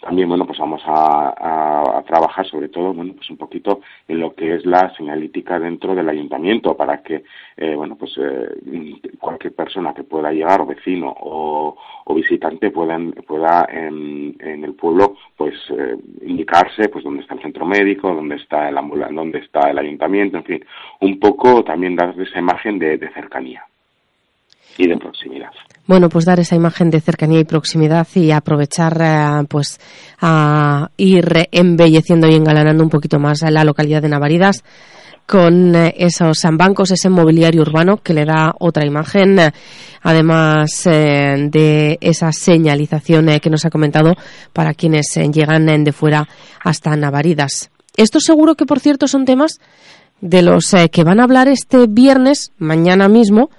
También, 0.01 0.29
bueno, 0.29 0.45
pues 0.45 0.59
vamos 0.59 0.81
a, 0.85 2.03
trabajar 2.05 2.47
sobre 2.47 2.69
todo, 2.69 2.93
bueno, 2.93 3.13
pues 3.15 3.29
un 3.29 3.37
poquito 3.37 3.81
en 4.07 4.19
lo 4.19 4.33
que 4.33 4.55
es 4.55 4.65
la 4.65 4.95
señalítica 4.95 5.59
dentro 5.59 5.93
del 5.93 6.07
ayuntamiento 6.07 6.77
para 6.77 7.01
que, 7.03 7.23
eh, 7.57 7.75
bueno, 7.75 7.97
pues 7.97 8.17
eh, 8.17 9.01
cualquier 9.19 9.53
persona 9.53 9.93
que 9.93 10.03
pueda 10.03 10.31
llegar, 10.31 10.61
o 10.61 10.65
vecino 10.65 11.13
o, 11.19 11.75
visitante, 12.15 12.71
puedan, 12.71 13.11
pueda 13.27 13.67
en, 13.69 14.35
el 14.39 14.73
pueblo, 14.75 15.15
pues 15.35 15.55
eh, 15.71 15.97
indicarse, 16.21 16.89
pues 16.89 17.03
dónde 17.03 17.21
está 17.21 17.35
el 17.35 17.41
centro 17.41 17.65
médico, 17.65 18.13
dónde 18.13 18.35
está 18.35 18.69
el 18.69 18.75
dónde 18.75 19.39
está 19.39 19.69
el 19.69 19.77
ayuntamiento, 19.77 20.37
en 20.37 20.43
fin, 20.43 20.65
un 21.01 21.19
poco 21.19 21.63
también 21.63 21.95
dar 21.95 22.19
esa 22.19 22.39
imagen 22.39 22.79
de 22.79 22.97
cercanía 23.13 23.65
y 24.77 24.87
de 24.87 24.97
proximidad. 24.97 25.49
Bueno, 25.87 26.09
pues 26.09 26.25
dar 26.25 26.37
esa 26.41 26.55
imagen 26.55 26.89
de 26.89 26.99
cercanía 26.99 27.39
y 27.39 27.45
proximidad 27.45 28.05
y 28.13 28.31
aprovechar 28.31 28.97
eh, 29.01 29.45
pues 29.47 29.79
a 30.19 30.89
ir 30.97 31.47
embelleciendo 31.49 32.27
y 32.27 32.35
engalanando 32.35 32.83
un 32.83 32.89
poquito 32.89 33.19
más 33.19 33.41
la 33.49 33.63
localidad 33.63 34.01
de 34.01 34.09
Navaridas 34.09 34.65
con 35.25 35.73
eh, 35.75 35.93
esos 35.97 36.41
bancos, 36.53 36.91
ese 36.91 37.09
mobiliario 37.09 37.61
urbano 37.61 37.97
que 38.03 38.13
le 38.13 38.25
da 38.25 38.53
otra 38.59 38.85
imagen, 38.85 39.39
además 40.01 40.85
eh, 40.87 41.47
de 41.49 41.97
esa 42.01 42.33
señalización 42.33 43.39
que 43.39 43.49
nos 43.49 43.65
ha 43.65 43.69
comentado 43.69 44.13
para 44.51 44.73
quienes 44.73 45.17
llegan 45.31 45.85
de 45.85 45.91
fuera 45.93 46.27
hasta 46.65 46.97
Navaridas. 46.97 47.71
Esto 47.95 48.19
seguro 48.19 48.55
que, 48.55 48.65
por 48.65 48.81
cierto, 48.81 49.07
son 49.07 49.23
temas 49.23 49.59
de 50.19 50.41
los 50.41 50.75
que 50.91 51.03
van 51.03 51.21
a 51.21 51.23
hablar 51.23 51.47
este 51.47 51.87
viernes, 51.87 52.51
mañana 52.57 53.07
mismo, 53.07 53.49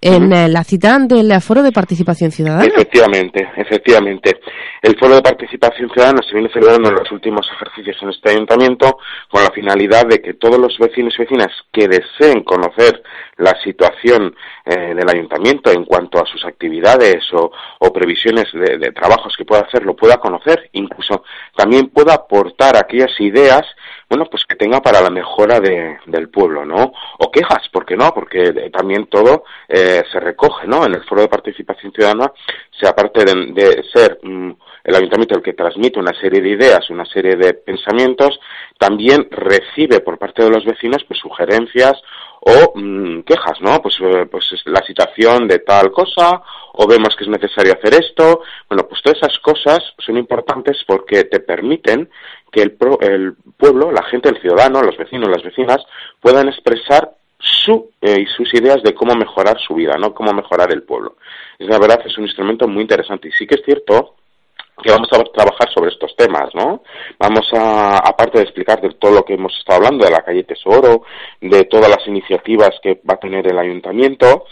en 0.00 0.32
eh, 0.32 0.48
la 0.48 0.62
cita 0.64 0.98
del 0.98 1.40
Foro 1.40 1.62
de 1.62 1.72
Participación 1.72 2.30
Ciudadana. 2.30 2.64
Efectivamente, 2.64 3.48
efectivamente. 3.56 4.40
El 4.82 4.96
Foro 4.98 5.16
de 5.16 5.22
Participación 5.22 5.90
Ciudadana 5.90 6.22
se 6.22 6.34
viene 6.34 6.50
celebrando 6.52 6.90
en 6.90 6.96
los 6.96 7.10
últimos 7.10 7.46
ejercicios 7.50 7.96
en 8.02 8.10
este 8.10 8.30
ayuntamiento 8.30 8.98
con 9.30 9.42
la 9.42 9.50
finalidad 9.50 10.06
de 10.06 10.20
que 10.20 10.34
todos 10.34 10.58
los 10.58 10.78
vecinos 10.78 11.14
y 11.18 11.22
vecinas 11.22 11.48
que 11.72 11.88
deseen 11.88 12.44
conocer 12.44 13.02
la 13.38 13.54
situación 13.62 14.34
eh, 14.64 14.94
del 14.94 15.08
ayuntamiento 15.08 15.70
en 15.70 15.84
cuanto 15.84 16.18
a 16.18 16.26
sus 16.26 16.44
actividades 16.44 17.24
o, 17.32 17.50
previsiones 17.92 18.44
de, 18.52 18.78
de, 18.78 18.92
trabajos 18.92 19.34
que 19.36 19.44
pueda 19.44 19.62
hacer, 19.62 19.84
lo 19.84 19.96
pueda 19.96 20.18
conocer, 20.18 20.68
incluso 20.72 21.24
también 21.56 21.88
pueda 21.88 22.14
aportar 22.14 22.76
aquellas 22.76 23.18
ideas 23.20 23.64
bueno, 24.08 24.26
pues 24.30 24.44
que 24.44 24.54
tenga 24.54 24.80
para 24.80 25.00
la 25.00 25.10
mejora 25.10 25.58
de, 25.58 25.98
del 26.06 26.28
pueblo, 26.28 26.64
¿no? 26.64 26.92
O 27.18 27.30
quejas, 27.30 27.68
¿por 27.72 27.84
qué 27.84 27.96
no? 27.96 28.12
Porque 28.14 28.70
también 28.72 29.06
todo 29.06 29.44
eh, 29.68 30.02
se 30.12 30.20
recoge, 30.20 30.66
¿no? 30.66 30.84
En 30.86 30.94
el 30.94 31.04
foro 31.04 31.22
de 31.22 31.28
participación 31.28 31.92
ciudadana, 31.92 32.32
se 32.78 32.86
aparte 32.86 33.24
de, 33.24 33.84
ser 33.92 34.18
mm, 34.22 34.52
el 34.84 34.94
ayuntamiento 34.94 35.34
el 35.34 35.42
que 35.42 35.54
transmite 35.54 35.98
una 35.98 36.12
serie 36.20 36.40
de 36.40 36.50
ideas, 36.50 36.88
una 36.90 37.04
serie 37.04 37.34
de 37.34 37.54
pensamientos, 37.54 38.38
también 38.78 39.26
recibe 39.30 40.00
por 40.00 40.18
parte 40.18 40.44
de 40.44 40.50
los 40.50 40.64
vecinos 40.64 41.04
pues 41.08 41.18
sugerencias 41.18 42.00
o 42.48 42.72
mm, 42.78 43.22
quejas, 43.22 43.60
¿no? 43.60 43.82
Pues, 43.82 43.96
eh, 44.00 44.26
pues 44.30 44.44
la 44.66 44.80
situación 44.82 45.48
de 45.48 45.58
tal 45.58 45.90
cosa, 45.90 46.40
o 46.74 46.86
vemos 46.86 47.16
que 47.16 47.24
es 47.24 47.30
necesario 47.30 47.72
hacer 47.72 47.94
esto. 47.94 48.42
Bueno, 48.68 48.86
pues 48.88 49.02
todas 49.02 49.18
esas 49.18 49.36
cosas 49.40 49.80
son 49.98 50.16
importantes 50.16 50.76
porque 50.86 51.24
te 51.24 51.40
permiten 51.40 52.08
que 52.52 52.62
el, 52.62 52.76
el 53.00 53.34
pueblo, 53.56 53.90
la 53.90 54.04
gente, 54.04 54.28
el 54.28 54.40
ciudadano, 54.40 54.80
los 54.80 54.96
vecinos, 54.96 55.28
las 55.28 55.42
vecinas, 55.42 55.78
puedan 56.20 56.46
expresar 56.48 57.10
su, 57.38 57.90
eh, 58.00 58.20
y 58.20 58.26
sus 58.26 58.54
ideas 58.54 58.80
de 58.84 58.94
cómo 58.94 59.16
mejorar 59.16 59.58
su 59.58 59.74
vida, 59.74 59.96
¿no? 59.98 60.14
Cómo 60.14 60.32
mejorar 60.32 60.72
el 60.72 60.84
pueblo. 60.84 61.16
Es 61.58 61.66
la 61.66 61.80
verdad, 61.80 62.00
es 62.04 62.16
un 62.16 62.24
instrumento 62.24 62.68
muy 62.68 62.82
interesante. 62.82 63.26
Y 63.26 63.32
sí 63.32 63.44
que 63.46 63.56
es 63.56 63.62
cierto 63.64 64.14
que 64.82 64.90
vamos 64.90 65.08
a 65.12 65.22
trabajar 65.24 65.68
sobre 65.72 65.90
estos 65.90 66.14
temas, 66.16 66.54
¿no? 66.54 66.82
Vamos 67.18 67.48
a, 67.54 67.98
aparte 67.98 68.38
de 68.38 68.44
explicar 68.44 68.80
de 68.80 68.90
todo 68.90 69.12
lo 69.12 69.24
que 69.24 69.34
hemos 69.34 69.56
estado 69.58 69.78
hablando, 69.78 70.04
de 70.04 70.10
la 70.10 70.22
calle 70.22 70.44
Tesoro, 70.44 71.02
de 71.40 71.64
todas 71.64 71.88
las 71.88 72.06
iniciativas 72.06 72.70
que 72.82 73.00
va 73.08 73.14
a 73.14 73.20
tener 73.20 73.46
el 73.50 73.58
ayuntamiento, 73.58 74.44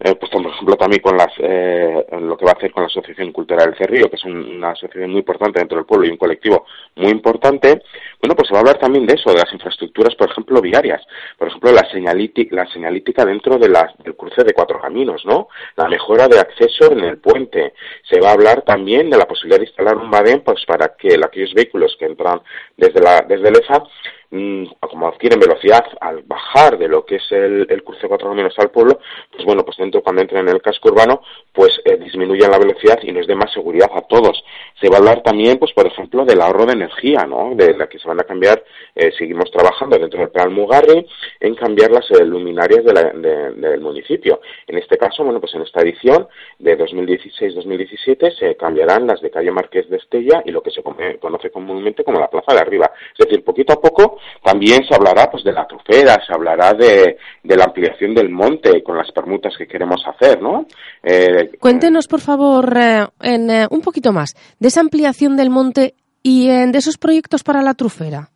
eh, 0.00 0.14
pues 0.14 0.30
por 0.30 0.46
ejemplo 0.46 0.76
también 0.76 1.02
con 1.02 1.16
las, 1.16 1.32
eh, 1.38 2.06
lo 2.20 2.36
que 2.36 2.44
va 2.44 2.52
a 2.52 2.54
hacer 2.54 2.72
con 2.72 2.82
la 2.82 2.88
Asociación 2.88 3.32
Cultural 3.32 3.66
del 3.66 3.78
Cerrillo, 3.78 4.08
que 4.08 4.16
es 4.16 4.24
una 4.24 4.70
asociación 4.70 5.10
muy 5.10 5.20
importante 5.20 5.58
dentro 5.58 5.76
del 5.76 5.86
pueblo 5.86 6.06
y 6.06 6.10
un 6.10 6.16
colectivo 6.16 6.64
muy 6.96 7.10
importante, 7.10 7.82
bueno, 8.20 8.34
pues 8.34 8.48
se 8.48 8.54
va 8.54 8.58
a 8.58 8.62
hablar 8.62 8.78
también 8.78 9.06
de 9.06 9.14
eso, 9.14 9.30
de 9.30 9.38
las 9.38 9.52
infraestructuras, 9.52 10.14
por 10.14 10.30
ejemplo, 10.30 10.60
viarias, 10.60 11.02
por 11.38 11.48
ejemplo, 11.48 11.72
la 11.72 11.80
la 11.80 12.66
señalítica 12.66 13.24
dentro 13.24 13.58
de 13.58 13.68
la, 13.68 13.92
del 14.02 14.16
cruce 14.16 14.42
de 14.44 14.52
cuatro 14.52 14.80
caminos, 14.80 15.24
¿no? 15.26 15.48
La 15.76 15.88
mejora 15.88 16.28
de 16.28 16.38
acceso 16.38 16.92
en 16.92 17.00
el 17.00 17.18
puente. 17.18 17.74
Se 18.08 18.20
va 18.20 18.30
a 18.30 18.32
hablar 18.32 18.62
también 18.62 19.10
de 19.10 19.18
la 19.18 19.26
posibilidad 19.26 19.58
de 19.58 19.66
instalar 19.66 19.96
un 19.96 20.10
badén, 20.10 20.42
pues 20.42 20.64
para 20.66 20.94
que 20.96 21.18
aquellos 21.22 21.52
vehículos 21.54 21.96
que 21.98 22.06
entran 22.06 22.40
desde 22.76 23.00
la, 23.00 23.24
desde 23.28 23.50
Mm, 23.50 24.19
como 24.30 25.08
adquieren 25.08 25.40
velocidad 25.40 25.84
al 26.00 26.22
bajar 26.22 26.78
de 26.78 26.86
lo 26.86 27.04
que 27.04 27.16
es 27.16 27.32
el, 27.32 27.66
el 27.68 27.82
cruce 27.82 28.06
cuatro 28.06 28.28
caminos 28.28 28.54
al 28.58 28.70
pueblo, 28.70 29.00
pues 29.32 29.44
bueno, 29.44 29.64
pues 29.64 29.76
dentro 29.76 30.02
cuando 30.02 30.22
entren 30.22 30.48
en 30.48 30.54
el 30.54 30.62
casco 30.62 30.88
urbano, 30.90 31.22
pues 31.52 31.80
eh, 31.84 31.96
disminuyan 31.96 32.50
la 32.50 32.58
velocidad 32.58 32.98
y 33.02 33.10
nos 33.10 33.26
dé 33.26 33.34
más 33.34 33.52
seguridad 33.52 33.90
a 33.92 34.02
todos. 34.02 34.42
Se 34.80 34.88
va 34.88 34.96
a 34.96 34.98
hablar 34.98 35.22
también, 35.22 35.58
pues 35.58 35.72
por 35.72 35.86
ejemplo, 35.86 36.24
del 36.24 36.40
ahorro 36.40 36.66
de 36.66 36.74
energía, 36.74 37.26
¿no? 37.26 37.54
De 37.56 37.76
la 37.76 37.88
que 37.88 37.98
se 37.98 38.06
van 38.06 38.20
a 38.20 38.24
cambiar, 38.24 38.62
eh, 38.94 39.10
seguimos 39.18 39.50
trabajando 39.50 39.98
dentro 39.98 40.20
del 40.20 40.30
plan 40.30 40.52
Mugarri 40.52 41.06
en 41.40 41.54
cambiar 41.56 41.90
las 41.90 42.08
eh, 42.12 42.24
luminarias 42.24 42.84
de 42.84 42.92
la, 42.92 43.02
del 43.10 43.80
municipio. 43.80 44.40
En 44.66 44.78
este 44.78 44.96
caso, 44.96 45.24
bueno, 45.24 45.40
pues 45.40 45.54
en 45.54 45.62
esta 45.62 45.80
edición 45.80 46.28
de 46.58 46.78
2016-2017 46.78 48.38
se 48.38 48.56
cambiarán 48.56 49.08
las 49.08 49.20
de 49.20 49.30
calle 49.30 49.50
Marqués 49.50 49.88
de 49.90 49.96
Estella 49.96 50.42
y 50.44 50.52
lo 50.52 50.62
que 50.62 50.70
se 50.70 50.82
conoce 50.82 51.50
comúnmente 51.50 52.04
como 52.04 52.20
la 52.20 52.30
Plaza 52.30 52.54
de 52.54 52.60
Arriba. 52.60 52.92
Es 53.18 53.26
decir, 53.26 53.44
poquito 53.44 53.72
a 53.72 53.80
poco 53.80 54.19
también 54.42 54.84
se 54.88 54.94
hablará 54.94 55.30
pues 55.30 55.44
de 55.44 55.52
la 55.52 55.66
trofera, 55.66 56.18
se 56.26 56.32
hablará 56.32 56.72
de, 56.74 57.16
la 57.44 57.64
ampliación 57.64 58.14
del 58.14 58.30
monte 58.30 58.82
con 58.82 58.96
las 58.96 59.10
permutas 59.12 59.54
que 59.56 59.66
queremos 59.66 60.02
hacer, 60.06 60.40
¿no? 60.40 60.66
Eh, 61.02 61.50
Cuéntenos, 61.58 62.06
por 62.08 62.20
favor, 62.20 62.76
eh, 62.76 63.06
en, 63.20 63.50
eh, 63.50 63.66
un 63.70 63.80
poquito 63.80 64.12
más 64.12 64.34
de 64.58 64.68
esa 64.68 64.80
ampliación 64.80 65.36
del 65.36 65.50
monte 65.50 65.94
y 66.22 66.48
de 66.48 66.78
esos 66.78 66.98
proyectos 66.98 67.42
para 67.42 67.62
la 67.62 67.74
trufera. 67.74 68.28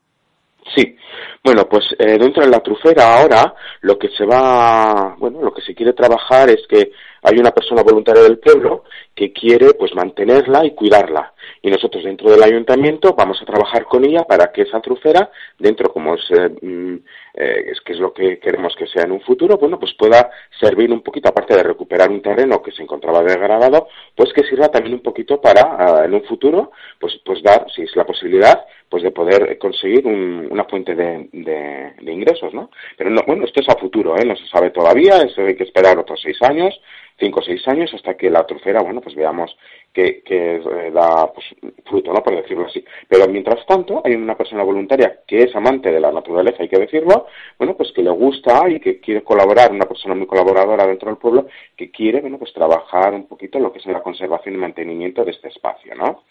Sí, 0.75 0.97
bueno, 1.43 1.69
pues 1.69 1.85
dentro 1.99 2.43
de 2.43 2.49
la 2.49 2.61
trufera 2.61 3.19
ahora 3.19 3.55
lo 3.83 3.99
que 3.99 4.09
se 4.09 4.25
va, 4.25 5.15
bueno, 5.19 5.43
lo 5.43 5.53
que 5.53 5.61
se 5.61 5.75
quiere 5.75 5.93
trabajar 5.93 6.49
es 6.49 6.67
que 6.67 6.93
hay 7.25 7.39
una 7.39 7.51
persona 7.51 7.83
voluntaria 7.83 8.23
del 8.23 8.39
pueblo 8.39 8.85
que 9.15 9.33
quiere 9.33 9.75
pues 9.75 9.95
mantenerla 9.95 10.65
y 10.65 10.75
cuidarla 10.75 11.35
y 11.63 11.71
nosotros 11.71 12.05
dentro 12.05 12.31
del 12.31 12.43
ayuntamiento 12.43 13.15
vamos 13.15 13.41
a 13.41 13.47
trabajar 13.47 13.85
con 13.85 14.05
ella 14.05 14.25
para 14.25 14.53
que 14.53 14.63
esa 14.63 14.81
trucera, 14.81 15.31
dentro 15.59 15.93
como 15.93 16.15
es, 16.15 16.31
eh, 16.31 16.51
mm, 16.61 16.95
eh, 17.35 17.65
es 17.73 17.81
que 17.81 17.95
es 17.95 17.99
lo 17.99 18.13
que 18.13 18.39
queremos 18.39 18.75
que 18.77 18.87
sea 18.87 19.05
en 19.05 19.13
un 19.13 19.23
futuro, 19.23 19.57
bueno, 19.57 19.79
pues 19.79 19.95
pueda 19.95 20.31
servir 20.61 20.93
un 20.93 21.03
poquito, 21.03 21.29
aparte 21.29 21.57
de 21.57 21.63
recuperar 21.63 22.11
un 22.11 22.23
terreno 22.23 22.63
que 22.63 22.73
se 22.73 22.83
encontraba 22.83 23.23
degradado, 23.23 23.89
pues 24.15 24.33
que 24.33 24.45
sirva 24.45 24.69
también 24.69 24.95
un 24.95 25.03
poquito 25.03 25.41
para 25.41 25.77
ah, 25.79 26.05
en 26.05 26.15
un 26.15 26.25
futuro, 26.25 26.73
pues, 27.01 27.19
pues 27.25 27.43
dar, 27.43 27.67
si 27.75 27.83
es 27.83 27.97
la 27.97 28.05
posibilidad, 28.05 28.67
pues 28.89 29.03
de 29.03 29.11
poder 29.11 29.59
conseguir 29.59 30.07
una 30.07 30.65
fuente 30.65 30.95
de, 30.95 31.29
de, 31.33 32.13
ingresos, 32.13 32.55
¿no? 32.55 32.71
Pero 32.97 33.11
no, 33.11 33.23
bueno, 33.27 33.45
esto 33.45 33.61
es 33.61 33.69
a 33.69 33.77
futuro, 33.77 34.17
¿eh? 34.17 34.25
No 34.25 34.37
se 34.37 34.47
sabe 34.47 34.71
todavía, 34.71 35.17
eso 35.23 35.41
hay 35.41 35.57
que 35.57 35.65
esperar 35.65 35.99
otros 35.99 36.21
seis 36.23 36.37
años, 36.43 36.79
cinco 37.19 37.41
o 37.41 37.43
seis 37.43 37.67
años, 37.69 37.93
hasta 37.95 38.15
que 38.15 38.31
la 38.31 38.45
trucera, 38.47 38.83
bueno, 38.83 39.01
pues 39.01 39.15
veamos 39.15 39.57
que, 39.93 40.23
que 40.23 40.57
eh, 40.57 40.91
da 40.93 41.33
pues, 41.33 41.47
fruto, 41.85 42.13
¿no? 42.13 42.23
Por 42.23 42.35
decirlo 42.35 42.67
así. 42.67 42.85
Pero 43.09 43.29
mientras 43.29 43.65
tanto, 43.67 44.03
hay 44.05 44.15
una 44.15 44.37
persona 44.37 44.65
voluntaria 44.65 45.21
que 45.27 45.45
es 45.45 45.55
amante 45.55 45.91
de 45.93 46.01
la 46.01 46.11
naturaleza, 46.11 46.63
hay 46.63 46.69
que 46.69 46.81
decirlo, 46.81 47.27
bueno, 47.59 47.77
pues 47.77 47.93
que 47.93 48.03
le 48.03 48.11
gusta 48.11 48.69
y 48.69 48.81
que 48.81 48.99
quiere 48.99 49.23
colaborar, 49.23 49.71
una 49.71 49.87
persona 49.87 50.15
muy 50.15 50.27
colaboradora 50.27 50.87
dentro 50.87 51.09
del 51.09 51.19
pueblo, 51.19 51.47
que 51.77 51.91
quiere, 51.91 52.21
bueno, 52.21 52.39
pues 52.39 52.53
trabajar 52.53 53.15
un 53.15 53.27
poquito 53.27 53.59
lo 53.61 53.73
que 53.73 53.79
es 53.79 53.87
la 53.87 54.03
conservación 54.03 54.57
y 54.57 54.59
mantenimiento 54.59 55.25
de 55.25 55.31
este 55.31 55.49
espacio, 55.49 55.95
¿no? 55.95 56.23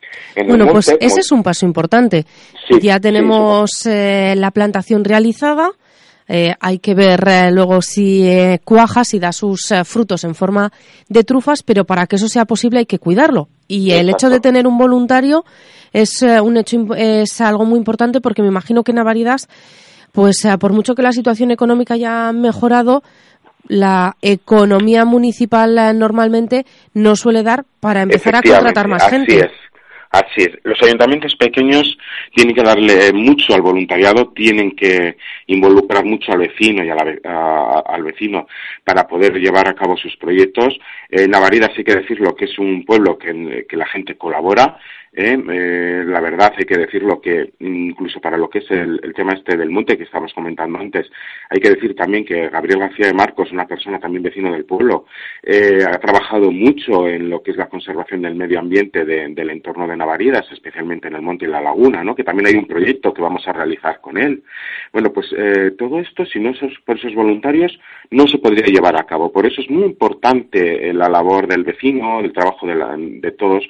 bueno, 0.46 0.68
pues 0.68 0.90
ese 1.00 1.22
es 1.22 1.32
un 1.32 1.44
paso 1.44 1.66
importante. 1.66 2.26
ya 2.82 3.00
tenemos 3.00 3.86
eh, 3.86 4.34
la 4.36 4.52
plantación 4.52 5.06
realizada, 5.06 5.72
eh, 6.28 6.54
hay 6.60 6.80
que 6.80 6.96
ver 6.96 7.24
eh, 7.28 7.52
luego 7.52 7.82
si 7.82 8.28
eh, 8.28 8.60
cuaja, 8.64 9.04
si 9.04 9.20
da 9.20 9.32
sus 9.32 9.74
frutos 9.86 10.24
en 10.24 10.36
forma 10.36 10.72
de 11.10 11.24
trufas, 11.24 11.64
pero 11.64 11.86
para 11.86 12.08
que 12.08 12.16
eso 12.16 12.28
sea 12.28 12.46
posible 12.46 12.80
hay 12.80 12.86
que 12.86 13.00
cuidarlo. 13.00 13.50
Y 13.68 13.92
el 13.92 14.10
hecho 14.10 14.30
de 14.30 14.40
tener 14.40 14.68
un 14.68 14.78
voluntario 14.78 15.46
es 15.92 16.22
un 16.22 16.58
hecho 16.58 16.96
es 16.96 17.40
algo 17.42 17.66
muy 17.66 17.78
importante 17.78 18.22
porque 18.22 18.42
me 18.42 18.48
imagino 18.48 18.84
que 18.84 18.92
en 18.92 19.00
Avaridas, 19.00 19.48
pues 20.12 20.46
por 20.60 20.74
mucho 20.74 20.96
que 20.96 21.02
la 21.02 21.12
situación 21.12 21.52
económica 21.52 21.96
haya 21.96 22.32
mejorado, 22.32 23.04
la 23.68 24.16
economía 24.22 25.06
municipal 25.06 25.98
normalmente 25.98 26.66
no 26.94 27.16
suele 27.16 27.42
dar 27.42 27.66
para 27.80 28.02
empezar 28.02 28.36
a 28.36 28.42
contratar 28.42 28.88
más 28.88 29.10
gente. 29.10 29.50
Así 30.14 30.44
es. 30.44 30.52
Los 30.64 30.80
ayuntamientos 30.84 31.36
pequeños 31.36 31.98
tienen 32.36 32.54
que 32.54 32.62
darle 32.62 33.12
mucho 33.14 33.56
al 33.56 33.64
voluntariado, 33.64 34.28
tienen 34.28 34.76
que 34.76 35.18
involucrar 35.54 36.06
mucho 36.06 36.32
al 36.32 36.40
vecino 36.40 36.84
y 36.84 36.90
al 36.90 38.04
vecino 38.04 38.48
para 38.84 39.08
poder 39.08 39.40
llevar 39.40 39.68
a 39.68 39.76
cabo 39.76 39.98
sus 39.98 40.16
proyectos. 40.18 40.78
En 41.10 41.32
Navarida 41.32 41.72
sí 41.76 41.84
que 41.84 41.96
decirlo 41.96 42.36
que 42.36 42.46
es 42.46 42.58
un 42.60 42.86
pueblo 42.86 43.18
que, 43.18 43.66
que 43.68 43.78
la 43.78 43.86
gente 43.88 44.18
colabora, 44.18 44.78
¿eh? 45.14 45.38
Eh, 45.50 46.04
la 46.06 46.20
verdad 46.20 46.54
hay 46.58 46.66
que 46.66 46.78
decirlo 46.78 47.22
que 47.22 47.54
incluso 47.60 48.20
para 48.20 48.38
lo 48.38 48.50
que 48.50 48.60
es 48.60 48.72
el, 48.72 49.00
tema 49.16 49.34
este 49.34 49.56
del 49.56 49.70
monte 49.70 49.98
que 49.98 50.04
estábamos 50.04 50.34
comentando 50.34 50.80
antes, 50.80 51.10
hay 51.50 51.60
que 51.60 51.70
decir 51.70 51.96
también 51.96 52.26
que 52.26 52.50
Gabriel 52.50 52.80
García 52.80 53.08
de 53.08 53.14
Marcos, 53.14 53.52
una 53.52 53.68
persona 53.68 54.00
también 54.00 54.24
vecino 54.24 54.52
del 54.52 54.66
pueblo, 54.66 55.06
eh, 55.44 55.84
ha 55.88 56.00
trabajado 56.00 56.52
mucho 56.52 57.08
en 57.08 57.30
lo 57.30 57.44
que 57.44 57.52
es 57.52 57.58
la 57.58 57.70
conservación 57.70 58.24
del 58.24 58.36
medio 58.36 58.60
ambiente 58.60 59.06
del 59.06 59.50
entorno 59.50 59.88
de 59.88 59.96
Navaridas, 59.96 60.46
especialmente 60.52 61.08
en 61.08 61.16
el 61.16 61.22
monte 61.22 61.46
y 61.46 61.50
la 61.50 61.62
laguna, 61.62 62.04
¿no? 62.04 62.16
que 62.16 62.24
también 62.24 62.48
hay 62.48 62.56
un 62.56 62.68
proyecto 62.68 63.14
que 63.14 63.22
vamos 63.22 63.48
a 63.48 63.54
realizar 63.54 64.02
con 64.02 64.18
él. 64.18 64.44
Bueno, 64.92 65.12
pues 65.14 65.28
todo 65.78 66.00
esto, 66.00 66.26
si 66.26 66.40
no 66.40 66.52
es 66.52 66.60
por 66.86 66.98
esos 66.98 67.14
voluntarios, 67.14 67.80
no 68.12 68.28
se 68.28 68.38
podría 68.38 68.66
llevar 68.66 68.96
a 68.96 69.06
cabo. 69.06 69.32
Por 69.32 69.46
eso 69.46 69.62
es 69.62 69.70
muy 69.70 69.84
importante 69.84 70.94
la 70.94 71.10
labor 71.10 71.48
del 71.48 71.64
vecino, 71.64 72.20
el 72.20 72.34
trabajo 72.34 72.68
de, 72.68 72.76
de 73.22 73.32
todos, 73.32 73.64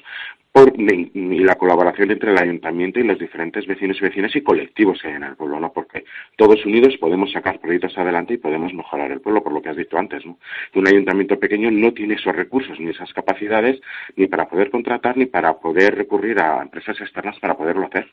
y 0.56 1.40
la 1.40 1.56
colaboración 1.56 2.12
entre 2.12 2.30
el 2.30 2.38
ayuntamiento 2.38 3.00
y 3.00 3.02
los 3.02 3.18
diferentes 3.18 3.66
vecinos 3.66 3.96
y 3.98 4.04
vecinas 4.04 4.36
y 4.36 4.40
colectivos 4.40 5.02
que 5.02 5.08
hay 5.08 5.14
en 5.14 5.24
el 5.24 5.34
pueblo, 5.34 5.58
¿no? 5.58 5.72
Porque 5.72 6.04
todos 6.36 6.64
unidos 6.64 6.96
podemos 6.98 7.32
sacar 7.32 7.58
proyectos 7.58 7.98
adelante 7.98 8.34
y 8.34 8.38
podemos 8.38 8.72
mejorar 8.72 9.10
el 9.10 9.20
pueblo, 9.20 9.42
por 9.42 9.52
lo 9.52 9.60
que 9.60 9.70
has 9.70 9.76
dicho 9.76 9.98
antes, 9.98 10.24
¿no? 10.24 10.38
Un 10.76 10.86
ayuntamiento 10.86 11.40
pequeño 11.40 11.72
no 11.72 11.92
tiene 11.92 12.14
esos 12.14 12.36
recursos 12.36 12.78
ni 12.78 12.90
esas 12.90 13.12
capacidades 13.12 13.80
ni 14.14 14.28
para 14.28 14.48
poder 14.48 14.70
contratar 14.70 15.16
ni 15.16 15.26
para 15.26 15.54
poder 15.54 15.96
recurrir 15.96 16.38
a 16.38 16.62
empresas 16.62 17.00
externas 17.00 17.36
para 17.40 17.56
poderlo 17.56 17.86
hacer. 17.86 18.06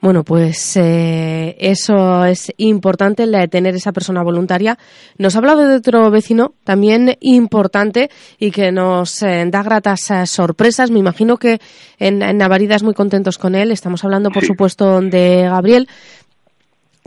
Bueno, 0.00 0.22
pues 0.22 0.76
eh, 0.76 1.56
eso 1.58 2.24
es 2.24 2.52
importante, 2.56 3.24
el 3.24 3.32
de 3.32 3.48
tener 3.48 3.74
esa 3.74 3.90
persona 3.90 4.22
voluntaria. 4.22 4.78
Nos 5.18 5.34
ha 5.34 5.38
hablado 5.38 5.66
de 5.66 5.74
otro 5.74 6.08
vecino 6.12 6.54
también 6.62 7.16
importante 7.20 8.08
y 8.38 8.52
que 8.52 8.70
nos 8.70 9.22
eh, 9.24 9.44
da 9.50 9.64
gratas 9.64 10.08
eh, 10.12 10.26
sorpresas. 10.26 10.92
Me 10.92 11.00
imagino 11.00 11.36
que 11.36 11.60
en, 11.98 12.22
en 12.22 12.36
Navaridas 12.36 12.84
muy 12.84 12.94
contentos 12.94 13.38
con 13.38 13.56
él. 13.56 13.72
Estamos 13.72 14.04
hablando, 14.04 14.30
por 14.30 14.44
supuesto, 14.44 15.00
de 15.00 15.42
Gabriel, 15.42 15.88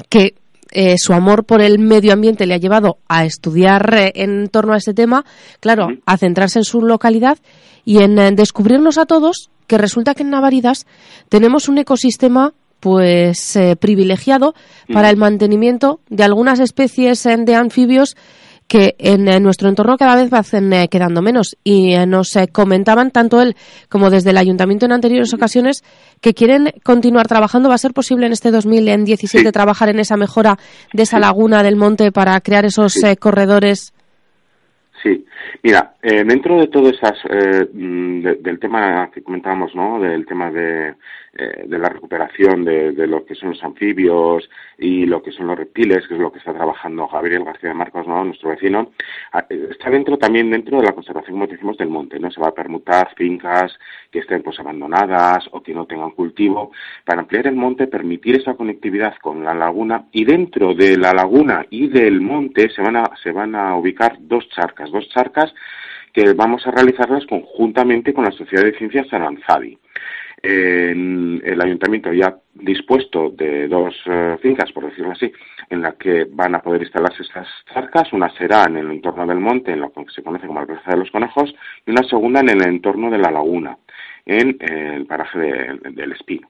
que 0.10 0.36
su 0.98 1.12
amor 1.12 1.44
por 1.44 1.62
el 1.62 1.80
medio 1.80 2.14
ambiente 2.14 2.46
le 2.46 2.54
ha 2.54 2.58
llevado 2.58 3.00
a 3.10 3.26
estudiar 3.26 3.94
en 4.16 4.48
torno 4.48 4.74
a 4.74 4.78
ese 4.78 4.94
tema, 4.94 5.26
claro, 5.60 5.90
a 6.06 6.18
centrarse 6.18 6.60
en 6.60 6.64
su 6.64 6.82
localidad 6.82 7.38
y 7.84 8.00
en 8.00 8.16
descubrirnos 8.38 8.98
a 8.98 9.06
todos 9.06 9.50
que 9.68 9.78
resulta 9.78 10.16
que 10.16 10.24
en 10.24 10.30
Navaridas 10.30 10.86
tenemos 11.30 11.68
un 11.68 11.78
ecosistema 11.78 12.54
pues 12.82 13.56
eh, 13.56 13.78
privilegiado 13.78 14.54
para 14.92 15.10
el 15.10 15.16
mantenimiento 15.16 16.02
de 16.10 16.24
algunas 16.24 16.60
especies 16.60 17.26
eh, 17.26 17.38
de 17.38 17.56
anfibios 17.56 18.18
que 18.68 18.96
en, 19.00 19.26
nuestro 19.44 19.70
entorno 19.70 19.98
cada 19.98 20.16
vez 20.16 20.30
van 20.30 20.74
eh, 20.74 20.88
quedando 20.90 21.22
menos. 21.22 21.58
Y 21.64 21.96
nos 22.08 22.38
comentaban 22.52 23.12
tanto 23.12 23.42
él 23.42 23.56
como 23.90 24.10
desde 24.10 24.32
el 24.32 24.38
ayuntamiento 24.38 24.86
en 24.86 24.94
anteriores 24.94 25.34
ocasiones 25.34 25.84
que 26.22 26.34
quieren 26.34 26.74
continuar 26.84 27.28
trabajando. 27.28 27.70
¿Va 27.70 27.76
a 27.76 27.78
ser 27.78 27.94
posible 27.94 28.26
en 28.26 28.32
este 28.32 28.50
2017 28.50 29.52
trabajar 29.52 29.90
en 29.90 30.00
esa 30.00 30.16
mejora 30.16 30.58
de 30.94 31.04
esa 31.04 31.20
laguna 31.20 31.64
del 31.64 31.76
monte 31.76 32.12
para 32.12 32.40
crear 32.40 32.66
esos 32.66 32.96
corredores? 33.20 33.94
Sí, 35.04 35.26
mira, 35.64 35.91
dentro 36.02 36.60
de 36.60 36.68
todo 36.68 36.90
esas, 36.90 37.18
mm, 37.74 38.22
del 38.22 38.60
tema 38.60 39.10
que 39.12 39.24
comentábamos, 39.24 39.76
¿no? 39.76 40.00
Del 40.00 40.26
tema 40.26 40.52
de 40.52 40.96
eh, 41.34 41.64
de 41.66 41.80
la 41.80 41.88
recuperación 41.88 42.66
de, 42.66 42.92
de, 42.92 43.08
lo 43.08 43.24
que 43.24 43.36
son 43.36 43.52
los 43.52 43.64
anfibios 43.64 44.50
y 44.78 45.06
lo 45.06 45.24
que 45.24 45.32
son 45.32 45.48
los 45.48 45.58
reptiles, 45.58 46.06
que 46.06 46.16
es 46.16 46.20
lo 46.20 46.30
que 46.30 46.40
está 46.40 46.54
trabajando 46.54 47.08
Gabriel 47.08 47.46
García 47.46 47.70
de 47.70 47.76
Marcos, 47.76 48.06
¿no? 48.06 48.26
nuestro 48.26 48.50
vecino, 48.50 48.92
eh, 49.50 49.70
está 49.72 49.90
dentro 49.90 50.18
también 50.18 50.52
dentro 50.52 50.82
de 50.82 50.88
la 50.88 50.92
conservación, 50.92 51.36
como 51.36 51.48
decimos, 51.48 51.78
del 51.78 51.88
monte, 51.88 52.20
¿no? 52.20 52.30
Se 52.32 52.42
va 52.42 52.50
a 52.50 52.54
permutar 52.54 53.16
fincas 53.16 53.80
que 54.12 54.20
estén 54.20 54.44
pues 54.44 54.60
abandonadas 54.60 55.48
o 55.54 55.64
que 55.64 55.74
no 55.74 55.86
tengan 55.86 56.12
cultivo, 56.12 56.74
para 57.06 57.22
ampliar 57.22 57.48
el 57.48 57.56
monte, 57.56 57.88
permitir 57.88 58.36
esa 58.36 58.56
conectividad 58.56 59.16
con 59.22 59.42
la 59.42 59.54
laguna 59.54 60.08
y 60.12 60.26
dentro 60.26 60.74
de 60.74 60.98
la 60.98 61.14
laguna 61.14 61.66
y 61.70 61.88
del 61.88 62.20
monte 62.20 62.70
se 62.72 62.82
van 62.82 62.98
a, 62.98 63.10
se 63.24 63.32
van 63.32 63.56
a 63.56 63.78
ubicar 63.78 64.18
dos 64.20 64.50
charcas, 64.50 64.92
dos 64.92 65.08
charcas 65.08 65.54
que 66.14 66.34
vamos 66.34 66.66
a 66.68 66.72
realizarlas 66.72 67.26
conjuntamente 67.26 68.14
con 68.14 68.26
la 68.26 68.32
Sociedad 68.32 68.64
de 68.64 68.78
Ciencias 68.78 69.12
Aranzadi 69.12 69.78
el 70.44 71.62
ayuntamiento 71.62 72.12
ya 72.12 72.36
dispuesto 72.54 73.30
de 73.30 73.68
dos 73.68 73.94
eh, 74.06 74.38
fincas, 74.42 74.72
por 74.72 74.86
decirlo 74.86 75.12
así, 75.12 75.32
en 75.70 75.82
la 75.82 75.94
que 75.94 76.26
van 76.30 76.56
a 76.56 76.62
poder 76.62 76.82
instalarse 76.82 77.24
estas 77.24 77.48
zarcas. 77.72 78.12
Una 78.14 78.30
será 78.36 78.64
en 78.66 78.78
el 78.78 78.90
entorno 78.90 79.26
del 79.28 79.40
monte, 79.40 79.72
en 79.72 79.82
lo 79.82 79.92
que 79.92 80.06
se 80.14 80.24
conoce 80.24 80.48
como 80.48 80.62
la 80.62 80.66
Plaza 80.66 80.92
de 80.92 80.98
los 80.98 81.12
Conejos, 81.12 81.54
y 81.86 81.92
una 81.92 82.04
segunda 82.04 82.40
en 82.40 82.50
el 82.50 82.64
entorno 82.64 83.10
de 83.10 83.20
la 83.20 83.32
laguna, 83.32 83.78
en 84.26 84.58
el 84.60 85.06
paraje 85.06 85.40
del 85.40 86.12
Espino. 86.14 86.50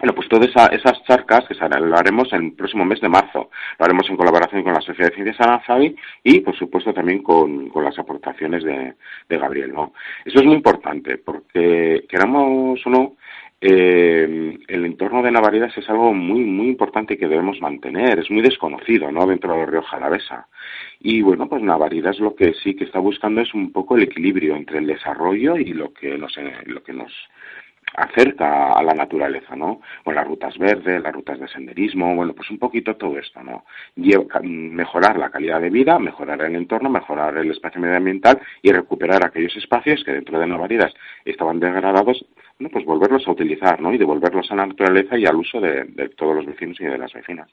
Bueno, 0.00 0.14
pues 0.14 0.30
todas 0.30 0.48
esas 0.72 1.04
charcas 1.04 1.44
que 1.46 1.54
lo 1.54 1.94
haremos 1.94 2.32
en 2.32 2.46
el 2.46 2.52
próximo 2.52 2.86
mes 2.86 3.02
de 3.02 3.08
marzo. 3.10 3.50
Lo 3.78 3.84
haremos 3.84 4.08
en 4.08 4.16
colaboración 4.16 4.62
con 4.62 4.72
la 4.72 4.80
Sociedad 4.80 5.10
de 5.10 5.14
Ciencias 5.14 5.40
Aranzabi 5.40 5.94
y, 6.24 6.40
por 6.40 6.56
supuesto, 6.56 6.94
también 6.94 7.22
con, 7.22 7.70
las 7.74 7.98
aportaciones 7.98 8.64
de, 8.64 8.94
Gabriel. 9.28 9.74
¿no? 9.74 9.92
Eso 10.24 10.38
es 10.38 10.46
muy 10.46 10.54
importante 10.54 11.18
porque, 11.18 12.06
queramos 12.08 12.80
o 12.86 12.90
no, 12.90 13.16
eh, 13.60 14.58
el 14.68 14.84
entorno 14.86 15.22
de 15.22 15.30
Navaridas 15.30 15.76
es 15.76 15.86
algo 15.90 16.14
muy, 16.14 16.40
muy 16.44 16.68
importante 16.68 17.18
que 17.18 17.28
debemos 17.28 17.60
mantener. 17.60 18.20
Es 18.20 18.30
muy 18.30 18.40
desconocido, 18.40 19.12
¿no? 19.12 19.26
Dentro 19.26 19.54
del 19.54 19.66
río 19.66 19.82
Jalavesa. 19.82 20.48
Y 21.00 21.20
bueno, 21.20 21.46
pues 21.46 21.62
Navaridas 21.62 22.18
lo 22.20 22.34
que 22.34 22.54
sí 22.54 22.74
que 22.74 22.84
está 22.84 23.00
buscando 23.00 23.42
es 23.42 23.52
un 23.52 23.70
poco 23.70 23.96
el 23.96 24.04
equilibrio 24.04 24.56
entre 24.56 24.78
el 24.78 24.86
desarrollo 24.86 25.58
y 25.58 25.74
lo 25.74 25.92
que 25.92 26.16
nos, 26.16 26.34
lo 26.64 26.82
que 26.82 26.94
nos 26.94 27.12
acerca 27.94 28.72
a 28.72 28.82
la 28.82 28.94
naturaleza, 28.94 29.56
¿no? 29.56 29.80
Con 30.04 30.14
las 30.14 30.26
rutas 30.26 30.56
verdes, 30.58 31.02
las 31.02 31.12
rutas 31.12 31.38
de 31.38 31.48
senderismo, 31.48 32.14
bueno, 32.14 32.32
pues 32.34 32.50
un 32.50 32.58
poquito 32.58 32.96
todo 32.96 33.18
esto, 33.18 33.42
¿no? 33.42 33.64
mejorar 34.42 35.18
la 35.18 35.30
calidad 35.30 35.60
de 35.60 35.70
vida, 35.70 35.98
mejorar 35.98 36.42
el 36.42 36.56
entorno, 36.56 36.88
mejorar 36.88 37.36
el 37.38 37.50
espacio 37.50 37.80
medioambiental 37.80 38.40
y 38.62 38.72
recuperar 38.72 39.24
aquellos 39.24 39.56
espacios 39.56 40.02
que 40.04 40.12
dentro 40.12 40.38
de 40.38 40.46
Navaridas 40.46 40.92
estaban 41.24 41.60
degradados, 41.60 42.24
bueno, 42.58 42.70
pues 42.72 42.84
volverlos 42.84 43.26
a 43.26 43.32
utilizar, 43.32 43.80
¿no? 43.80 43.92
Y 43.92 43.98
devolverlos 43.98 44.50
a 44.50 44.56
la 44.56 44.66
naturaleza 44.66 45.18
y 45.18 45.26
al 45.26 45.36
uso 45.36 45.60
de, 45.60 46.10
todos 46.16 46.36
los 46.36 46.46
vecinos 46.46 46.80
y 46.80 46.84
de 46.84 46.98
las 46.98 47.12
vecinas. 47.12 47.48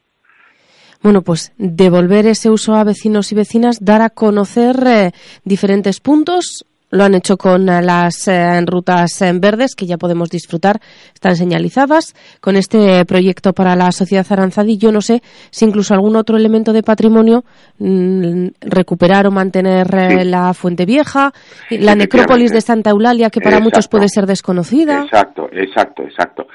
Bueno, 1.04 1.22
pues 1.22 1.54
devolver 1.58 2.26
ese 2.26 2.50
uso 2.50 2.76
a 2.76 2.84
vecinos 2.84 3.32
y 3.32 3.36
vecinas, 3.36 3.84
dar 3.84 4.02
a 4.02 4.10
conocer 4.10 4.76
eh, 4.88 5.12
diferentes 5.44 6.00
puntos 6.00 6.66
lo 6.90 7.04
han 7.04 7.16
hecho 7.16 7.38
con 7.38 7.68
eh, 7.70 7.82
las 7.82 8.28
eh, 8.28 8.62
rutas 8.66 9.22
en 9.22 9.40
verdes 9.40 9.76
que 9.76 9.86
ya 9.86 9.98
podemos 9.98 10.30
disfrutar, 10.30 10.80
están 11.14 11.36
señalizadas. 11.36 12.16
Con 12.40 12.56
este 12.56 13.04
proyecto 13.06 13.54
para 13.54 13.76
la 13.76 13.92
sociedad 13.92 14.26
Aranzadi, 14.30 14.78
yo 14.78 14.92
no 14.92 15.02
sé 15.02 15.22
si 15.50 15.66
incluso 15.66 15.94
algún 15.94 16.16
otro 16.16 16.38
elemento 16.38 16.74
de 16.74 16.84
patrimonio 16.84 17.44
mm, 17.80 18.48
recuperar 18.62 19.28
o 19.28 19.32
mantener 19.32 19.88
eh, 19.94 20.26
la 20.26 20.54
Fuente 20.54 20.86
Vieja, 20.86 21.32
la 21.70 21.96
necrópolis 21.96 22.52
de 22.52 22.62
Santa 22.62 22.92
Eulalia, 22.92 23.30
que 23.30 23.42
para 23.42 23.60
muchos 23.60 23.88
puede 23.88 24.08
ser 24.08 24.26
desconocida. 24.26 25.04
Exacto, 25.04 25.50
exacto, 25.52 26.04
exacto. 26.04 26.48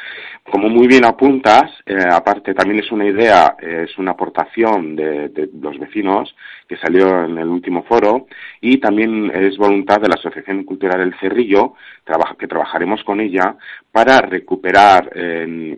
Como 0.51 0.69
muy 0.69 0.87
bien 0.87 1.05
apuntas, 1.05 1.71
aparte 2.11 2.53
también 2.53 2.81
es 2.81 2.91
una 2.91 3.07
idea, 3.07 3.57
es 3.61 3.97
una 3.97 4.11
aportación 4.11 4.97
de, 4.97 5.49
los 5.61 5.79
vecinos 5.79 6.35
que 6.69 6.77
salió 6.77 7.25
en 7.25 7.39
el 7.39 7.49
último 7.49 7.85
foro 7.85 8.27
y 8.61 8.79
también 8.79 9.31
es 9.35 9.57
voluntad 9.57 10.01
de 10.01 10.09
la 10.09 10.17
Asociación 10.17 10.65
Cultural 10.65 11.01
El 11.01 11.15
Cerrillo, 11.21 11.75
que 12.39 12.49
trabajaremos 12.49 13.03
con 13.05 13.21
ella 13.21 13.57
para 13.91 14.21
recuperar, 14.21 15.11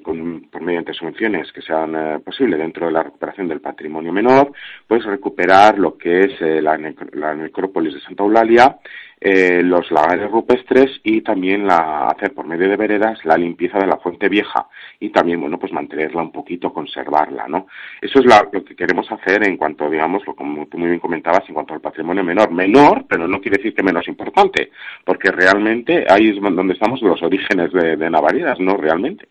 por 0.03 0.63
mediante 0.63 0.95
subvenciones 0.95 1.53
que 1.53 1.63
sean 1.63 1.95
eh, 1.95 2.19
posibles 2.21 2.59
dentro 2.59 2.87
de 2.87 2.93
la 2.93 3.03
recuperación 3.03 3.49
del 3.49 3.61
patrimonio 3.61 4.13
menor, 4.13 4.53
pues 4.87 5.05
recuperar 5.05 5.79
lo 5.79 5.99
que 5.99 6.21
es 6.21 6.41
eh, 6.41 6.63
la, 6.63 6.77
necrópolis 6.77 7.95
de 7.95 8.01
Santa 8.01 8.23
Eulalia, 8.23 8.79
eh, 9.27 9.63
los 9.63 9.91
lagares 9.91 10.31
rupestres 10.31 11.01
y 11.03 11.23
también 11.23 11.67
la, 11.67 12.09
hacer 12.09 12.35
por 12.35 12.47
medio 12.47 12.69
de 12.69 12.77
veredas 12.77 13.25
la 13.25 13.39
limpieza 13.39 13.79
de 13.79 13.87
la 13.87 13.97
fuente 13.97 14.29
vieja 14.29 14.69
y 15.01 15.09
también, 15.09 15.41
bueno, 15.41 15.59
pues 15.59 15.73
mantenerla 15.73 16.21
un 16.21 16.31
poquito, 16.31 16.75
conservarla, 16.75 17.49
¿no? 17.49 17.67
Eso 18.03 18.19
es 18.19 18.27
lo 18.27 18.63
que 18.63 18.77
queremos 18.77 19.11
hacer 19.11 19.49
en 19.49 19.57
cuanto, 19.57 19.89
digamos, 19.89 20.27
lo 20.27 20.35
como 20.37 20.67
tú 20.67 20.77
muy 20.77 20.89
bien 20.89 21.01
comentabas, 21.01 21.49
en 21.49 21.55
cuanto 21.55 21.73
al 21.73 21.81
patrimonio 21.81 22.23
menor. 22.23 22.51
Menor, 22.51 23.07
pero 23.09 23.27
no 23.27 23.41
quiere 23.41 23.57
decir 23.57 23.75
que 23.75 23.83
menos 23.83 24.07
importante, 24.09 24.71
porque 25.07 25.31
realmente 25.31 26.05
ahí 26.07 26.29
es 26.29 26.41
donde 26.43 26.75
estamos 26.75 27.01
los 27.01 27.23
orígenes 27.23 27.73
de, 27.73 27.97
de 27.97 28.11
¿no? 28.11 28.77
Realmente 28.77 29.29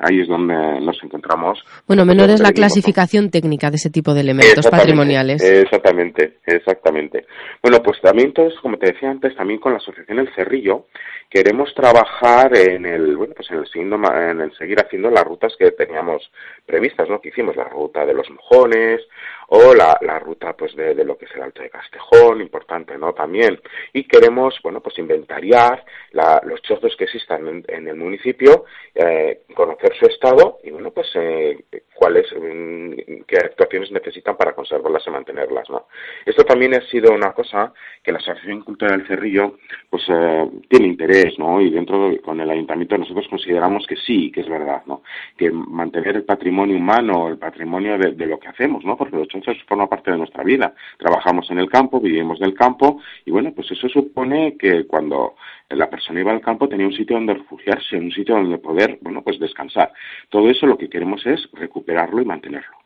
ahí 0.00 0.20
es 0.20 0.28
donde 0.28 0.80
nos 0.80 1.02
encontramos. 1.02 1.62
Bueno, 1.86 2.04
menor 2.04 2.30
es 2.30 2.40
la 2.40 2.52
clasificación 2.52 3.30
técnica 3.30 3.70
de 3.70 3.76
ese 3.76 3.90
tipo 3.90 4.14
de 4.14 4.20
elementos 4.20 4.66
patrimoniales. 4.68 5.42
Exactamente, 5.42 6.38
exactamente. 6.46 7.26
Bueno, 7.62 7.78
pues 7.82 8.00
también 8.00 8.32
todos, 8.32 8.54
como 8.60 8.78
te 8.78 8.92
decía 8.92 9.10
antes, 9.10 9.36
también 9.36 9.60
con 9.60 9.72
la 9.72 9.78
asociación 9.78 10.18
El 10.18 10.34
Cerrillo 10.34 10.86
queremos 11.30 11.72
trabajar 11.74 12.56
en 12.56 12.84
el, 12.84 13.16
bueno, 13.16 13.34
pues 13.36 13.48
en 13.52 13.58
el, 13.58 14.32
en 14.32 14.40
el 14.40 14.52
seguir 14.58 14.80
haciendo 14.80 15.10
las 15.10 15.24
rutas 15.24 15.54
que 15.56 15.70
teníamos 15.70 16.28
previstas, 16.66 17.08
¿no? 17.08 17.20
Que 17.20 17.28
hicimos 17.28 17.54
la 17.54 17.64
ruta 17.64 18.04
de 18.04 18.14
los 18.14 18.28
mojones 18.30 19.00
o 19.46 19.72
la, 19.74 19.96
la 20.00 20.18
ruta 20.18 20.52
pues 20.54 20.74
de, 20.74 20.94
de, 20.94 21.04
lo 21.04 21.16
que 21.16 21.26
es 21.26 21.30
el 21.36 21.42
Alto 21.42 21.62
de 21.62 21.70
Castejón, 21.70 22.40
importante, 22.40 22.98
¿no? 22.98 23.12
También. 23.12 23.60
Y 23.92 24.04
queremos, 24.04 24.58
bueno, 24.62 24.80
pues 24.80 24.98
inventariar 24.98 25.84
la, 26.10 26.40
los 26.44 26.60
chozos 26.62 26.96
que 26.96 27.04
existan 27.04 27.64
en, 27.66 27.88
el 27.88 27.96
municipio, 27.96 28.64
eh, 28.94 29.42
conocer 29.54 29.89
su 29.98 30.06
estado 30.06 30.58
y, 30.62 30.70
bueno, 30.70 30.90
pues 30.90 31.08
eh, 31.14 31.64
cuáles, 32.00 32.26
mm, 32.32 33.24
qué 33.26 33.36
actuaciones 33.36 33.92
necesitan 33.92 34.34
para 34.34 34.54
conservarlas 34.54 35.06
y 35.06 35.10
mantenerlas, 35.10 35.68
¿no? 35.68 35.88
Esto 36.24 36.44
también 36.44 36.74
ha 36.74 36.80
sido 36.86 37.12
una 37.12 37.32
cosa 37.32 37.74
que 38.02 38.10
la 38.10 38.16
Asociación 38.16 38.62
Cultural 38.62 38.96
del 38.96 39.06
Cerrillo, 39.06 39.58
pues, 39.90 40.04
eh, 40.08 40.50
tiene 40.70 40.86
interés, 40.86 41.38
¿no? 41.38 41.60
Y 41.60 41.68
dentro, 41.68 42.10
con 42.24 42.40
el 42.40 42.50
Ayuntamiento, 42.50 42.96
nosotros 42.96 43.28
consideramos 43.28 43.86
que 43.86 43.96
sí, 43.96 44.32
que 44.32 44.40
es 44.40 44.48
verdad, 44.48 44.80
¿no? 44.86 45.02
Que 45.36 45.50
mantener 45.50 46.16
el 46.16 46.24
patrimonio 46.24 46.74
humano, 46.74 47.28
el 47.28 47.36
patrimonio 47.36 47.98
de, 47.98 48.12
de 48.12 48.26
lo 48.26 48.38
que 48.38 48.48
hacemos, 48.48 48.82
¿no? 48.82 48.96
Porque 48.96 49.16
los 49.16 49.28
chozos 49.28 49.58
forman 49.68 49.88
parte 49.88 50.10
de 50.10 50.16
nuestra 50.16 50.42
vida. 50.42 50.72
Trabajamos 50.96 51.50
en 51.50 51.58
el 51.58 51.68
campo, 51.68 52.00
vivimos 52.00 52.40
del 52.40 52.54
campo, 52.54 53.02
y 53.26 53.30
bueno, 53.30 53.52
pues 53.54 53.70
eso 53.72 53.90
supone 53.90 54.56
que 54.56 54.86
cuando 54.86 55.34
la 55.68 55.88
persona 55.88 56.20
iba 56.20 56.32
al 56.32 56.40
campo 56.40 56.68
tenía 56.68 56.86
un 56.86 56.92
sitio 56.92 57.16
donde 57.16 57.34
refugiarse, 57.34 57.96
un 57.96 58.10
sitio 58.10 58.34
donde 58.34 58.58
poder, 58.58 58.98
bueno, 59.02 59.22
pues 59.22 59.38
descansar. 59.38 59.92
Todo 60.28 60.50
eso 60.50 60.66
lo 60.66 60.76
que 60.76 60.88
queremos 60.88 61.24
es 61.26 61.46
y 61.92 62.24
mantenerlo. 62.24 62.80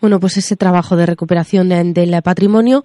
Bueno, 0.00 0.20
pues 0.20 0.36
ese 0.36 0.54
trabajo 0.54 0.96
de 0.96 1.06
recuperación 1.06 1.68
del 1.68 2.22
patrimonio, 2.22 2.84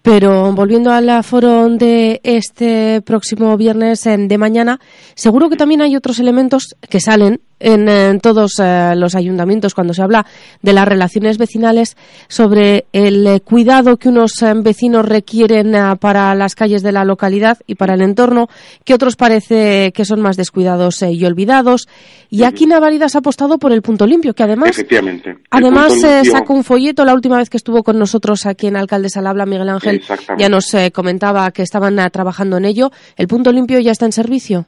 pero 0.00 0.50
volviendo 0.52 0.92
al 0.92 1.22
foro 1.22 1.68
de 1.68 2.22
este 2.24 3.02
próximo 3.02 3.54
viernes 3.58 4.04
de 4.04 4.38
mañana, 4.38 4.80
seguro 5.14 5.50
que 5.50 5.56
también 5.56 5.82
hay 5.82 5.94
otros 5.94 6.20
elementos 6.20 6.74
que 6.88 7.00
salen 7.00 7.42
en, 7.60 8.20
todos 8.20 8.58
eh, 8.58 8.94
los 8.96 9.14
ayuntamientos 9.14 9.74
cuando 9.74 9.94
se 9.94 10.02
habla 10.02 10.26
de 10.62 10.72
las 10.72 10.86
relaciones 10.86 11.38
vecinales 11.38 11.96
sobre 12.28 12.86
el 12.92 13.26
eh, 13.26 13.40
cuidado 13.40 13.96
que 13.96 14.08
unos 14.08 14.42
eh, 14.42 14.52
vecinos 14.56 15.06
requieren 15.06 15.74
para 16.00 16.34
las 16.34 16.54
calles 16.54 16.82
de 16.82 16.92
la 16.92 17.04
localidad 17.04 17.58
y 17.66 17.74
para 17.74 17.94
el 17.94 18.02
entorno, 18.02 18.48
que 18.84 18.94
otros 18.94 19.16
parece 19.16 19.92
que 19.92 20.04
son 20.04 20.20
más 20.20 20.36
descuidados 20.36 21.02
y 21.02 21.24
olvidados. 21.24 21.88
Y 22.30 22.42
aquí 22.44 22.66
Navaridas 22.66 23.14
ha 23.14 23.18
apostado 23.18 23.58
por 23.58 23.72
el 23.72 23.82
punto 23.82 24.06
limpio, 24.06 24.34
que 24.34 24.42
además, 24.42 24.76
además 25.50 25.92
sacó 26.30 26.54
un 26.54 26.64
folleto 26.64 27.04
la 27.04 27.14
última 27.14 27.38
vez 27.38 27.48
que 27.50 27.56
estuvo 27.56 27.82
con 27.82 27.98
nosotros 27.98 28.46
aquí 28.46 28.66
en 28.66 28.76
Alcaldes 28.76 29.16
al 29.16 29.26
Habla, 29.26 29.46
Miguel 29.46 29.68
Ángel, 29.68 30.02
ya 30.38 30.48
nos 30.48 30.66
comentaba 30.92 31.50
que 31.52 31.62
estaban 31.62 31.96
trabajando 32.10 32.56
en 32.56 32.64
ello. 32.64 32.90
¿El 33.16 33.28
punto 33.28 33.52
limpio 33.52 33.78
ya 33.80 33.92
está 33.92 34.06
en 34.06 34.12
servicio? 34.12 34.66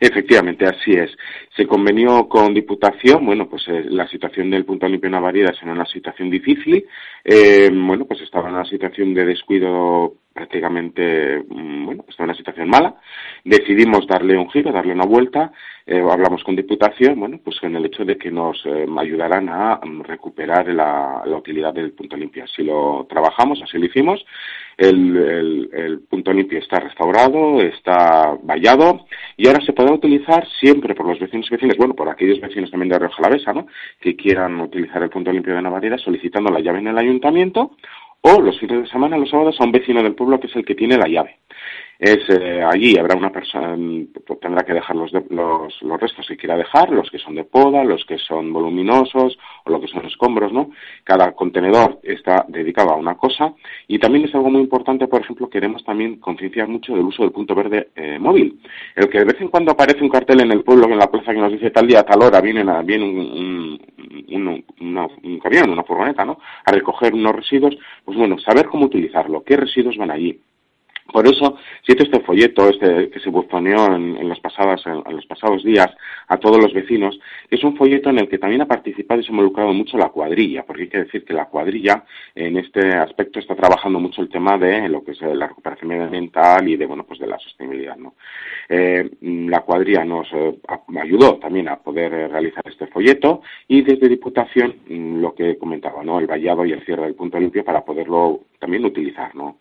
Efectivamente, 0.00 0.66
así 0.66 0.92
es. 0.92 1.10
Se 1.56 1.66
convenió 1.66 2.28
con 2.28 2.54
Diputación, 2.54 3.24
bueno, 3.24 3.48
pues 3.48 3.62
eh, 3.68 3.84
la 3.88 4.08
situación 4.08 4.50
del 4.50 4.64
Punto 4.64 4.88
Limpio 4.88 5.10
Navaridas 5.10 5.56
era 5.62 5.72
una 5.72 5.86
situación 5.86 6.30
difícil, 6.30 6.84
eh, 7.24 7.70
bueno, 7.72 8.04
pues 8.06 8.20
estaba 8.20 8.48
en 8.48 8.54
una 8.54 8.64
situación 8.64 9.14
de 9.14 9.24
descuido 9.24 10.14
prácticamente, 10.34 11.44
mm, 11.48 11.86
bueno, 11.86 12.04
estaba 12.08 12.24
en 12.24 12.30
una 12.30 12.34
situación 12.34 12.68
mala. 12.68 12.96
Decidimos 13.44 14.06
darle 14.06 14.36
un 14.36 14.50
giro, 14.50 14.72
darle 14.72 14.92
una 14.92 15.06
vuelta, 15.06 15.52
eh, 15.86 16.00
hablamos 16.00 16.42
con 16.44 16.56
Diputación, 16.56 17.18
bueno, 17.20 17.38
pues 17.42 17.56
en 17.62 17.76
el 17.76 17.86
hecho 17.86 18.04
de 18.04 18.18
que 18.18 18.30
nos 18.30 18.62
ayudaran 18.98 19.48
a 19.48 19.80
mm, 19.82 20.02
recuperar 20.02 20.68
la, 20.68 21.22
utilidad 21.26 21.72
del 21.72 21.92
punto 21.92 22.16
limpio. 22.16 22.44
Así 22.44 22.62
lo 22.62 23.06
trabajamos, 23.08 23.60
así 23.62 23.78
lo 23.78 23.86
hicimos 23.86 24.24
el, 24.76 26.02
punto 26.08 26.32
limpio 26.32 26.58
está 26.58 26.80
restaurado, 26.80 27.60
está 27.60 28.36
vallado 28.42 29.06
y 29.36 29.46
ahora 29.46 29.60
se 29.64 29.72
podrá 29.72 29.94
utilizar 29.94 30.46
siempre 30.60 30.94
por 30.94 31.06
los 31.06 31.18
vecinos 31.18 31.46
y 31.48 31.54
vecinas, 31.54 31.76
bueno, 31.76 31.94
por 31.94 32.08
aquellos 32.08 32.40
vecinos 32.40 32.70
también 32.70 32.90
de 32.90 32.98
Rioja 32.98 33.16
Jalavesa, 33.16 33.52
¿no? 33.52 33.66
Que 34.00 34.16
quieran 34.16 34.60
utilizar 34.60 35.02
el 35.02 35.10
punto 35.10 35.32
limpio 35.32 35.54
de 35.54 35.62
Navarreda 35.62 35.98
solicitando 35.98 36.50
la 36.50 36.60
llave 36.60 36.78
en 36.80 36.88
el 36.88 36.98
ayuntamiento 36.98 37.76
o 38.26 38.40
los 38.40 38.58
fines 38.58 38.82
de 38.82 38.88
semana, 38.88 39.18
los 39.18 39.28
sábados, 39.28 39.56
a 39.60 39.64
un 39.64 39.72
vecino 39.72 40.02
del 40.02 40.14
pueblo 40.14 40.40
que 40.40 40.46
es 40.46 40.56
el 40.56 40.64
que 40.64 40.74
tiene 40.74 40.96
la 40.96 41.06
llave. 41.06 41.40
Es 41.98 42.18
eh, 42.28 42.62
allí 42.62 42.98
habrá 42.98 43.16
una 43.16 43.30
persona 43.30 43.76
pues, 44.26 44.40
tendrá 44.40 44.64
que 44.64 44.72
dejar 44.72 44.96
los, 44.96 45.12
los, 45.12 45.82
los 45.82 46.00
restos 46.00 46.26
que 46.26 46.36
quiera 46.36 46.56
dejar 46.56 46.90
los 46.90 47.08
que 47.08 47.18
son 47.18 47.36
de 47.36 47.44
poda 47.44 47.84
los 47.84 48.04
que 48.04 48.18
son 48.18 48.52
voluminosos 48.52 49.38
o 49.64 49.70
lo 49.70 49.80
que 49.80 49.86
son 49.86 50.04
escombros 50.04 50.52
no 50.52 50.70
cada 51.04 51.32
contenedor 51.32 52.00
está 52.02 52.44
dedicado 52.48 52.90
a 52.90 52.96
una 52.96 53.16
cosa. 53.16 53.54
Y 53.86 54.00
también 54.00 54.24
es 54.24 54.34
algo 54.34 54.50
muy 54.50 54.62
importante 54.62 55.06
por 55.06 55.20
ejemplo 55.20 55.48
queremos 55.48 55.84
también 55.84 56.18
concienciar 56.18 56.66
mucho 56.66 56.94
del 56.94 57.04
uso 57.04 57.22
del 57.22 57.32
punto 57.32 57.54
verde 57.54 57.90
eh, 57.94 58.18
móvil. 58.18 58.58
El 58.96 59.08
que 59.08 59.18
de 59.18 59.26
vez 59.26 59.40
en 59.40 59.48
cuando 59.48 59.70
aparece 59.70 60.02
un 60.02 60.10
cartel 60.10 60.40
en 60.40 60.50
el 60.50 60.64
pueblo 60.64 60.88
en 60.88 60.98
la 60.98 61.10
plaza 61.10 61.32
que 61.32 61.40
nos 61.40 61.52
dice 61.52 61.70
tal 61.70 61.86
día 61.86 62.02
tal 62.02 62.22
hora 62.22 62.40
viene 62.40 62.64
viene 62.82 63.04
un, 63.04 63.18
un, 63.18 63.80
un 64.34 65.38
camión 65.42 65.70
una 65.70 65.84
furgoneta 65.84 66.24
no 66.24 66.38
a 66.64 66.72
recoger 66.72 67.14
unos 67.14 67.34
residuos 67.34 67.76
pues 68.04 68.16
bueno 68.18 68.38
saber 68.38 68.66
cómo 68.66 68.86
utilizarlo 68.86 69.42
qué 69.44 69.56
residuos 69.56 69.96
van 69.96 70.10
allí 70.10 70.40
por 71.14 71.28
eso, 71.28 71.58
siento 71.86 72.02
este 72.02 72.18
folleto 72.22 72.68
este, 72.68 73.08
que 73.08 73.20
se 73.20 73.30
buzoneó 73.30 73.94
en, 73.94 74.28
los 74.28 74.40
pasadas, 74.40 74.84
en, 74.84 75.14
los 75.14 75.24
pasados 75.26 75.62
días 75.62 75.86
a 76.26 76.38
todos 76.38 76.60
los 76.60 76.74
vecinos, 76.74 77.20
es 77.48 77.62
un 77.62 77.76
folleto 77.76 78.10
en 78.10 78.18
el 78.18 78.28
que 78.28 78.38
también 78.38 78.62
ha 78.62 78.66
participado 78.66 79.20
y 79.20 79.22
se 79.22 79.28
ha 79.28 79.30
involucrado 79.30 79.72
mucho 79.72 79.96
la 79.96 80.08
cuadrilla, 80.08 80.64
porque 80.64 80.82
hay 80.82 80.88
que 80.88 81.04
decir 81.04 81.24
que 81.24 81.32
la 81.32 81.44
cuadrilla 81.44 82.02
en 82.34 82.56
este 82.56 82.88
aspecto 82.96 83.38
está 83.38 83.54
trabajando 83.54 84.00
mucho 84.00 84.22
el 84.22 84.28
tema 84.28 84.58
de 84.58 84.88
lo 84.88 85.04
que 85.04 85.12
es 85.12 85.20
la 85.20 85.46
recuperación 85.46 85.88
medioambiental 85.90 86.68
y 86.68 86.76
de, 86.76 86.84
bueno, 86.84 87.04
pues 87.04 87.20
de 87.20 87.28
la 87.28 87.38
sostenibilidad. 87.38 87.96
Eh, 88.68 89.08
la 89.20 89.60
cuadrilla 89.60 90.04
nos 90.04 90.26
eh, 90.32 90.58
ayudó 91.00 91.36
también 91.36 91.68
a 91.68 91.76
poder 91.76 92.12
eh, 92.12 92.26
realizar 92.26 92.64
este 92.66 92.88
folleto 92.88 93.42
y 93.68 93.82
desde 93.82 94.08
Diputación 94.08 94.78
mm, 94.88 95.20
lo 95.20 95.32
que 95.32 95.58
comentaba, 95.58 96.02
¿no? 96.02 96.18
El 96.18 96.26
vallado 96.26 96.66
y 96.66 96.72
el 96.72 96.84
cierre 96.84 97.04
del 97.04 97.14
punto 97.14 97.38
limpio 97.38 97.64
para 97.64 97.84
poderlo 97.84 98.40
también 98.58 98.84
utilizar, 98.84 99.32
¿no? 99.36 99.58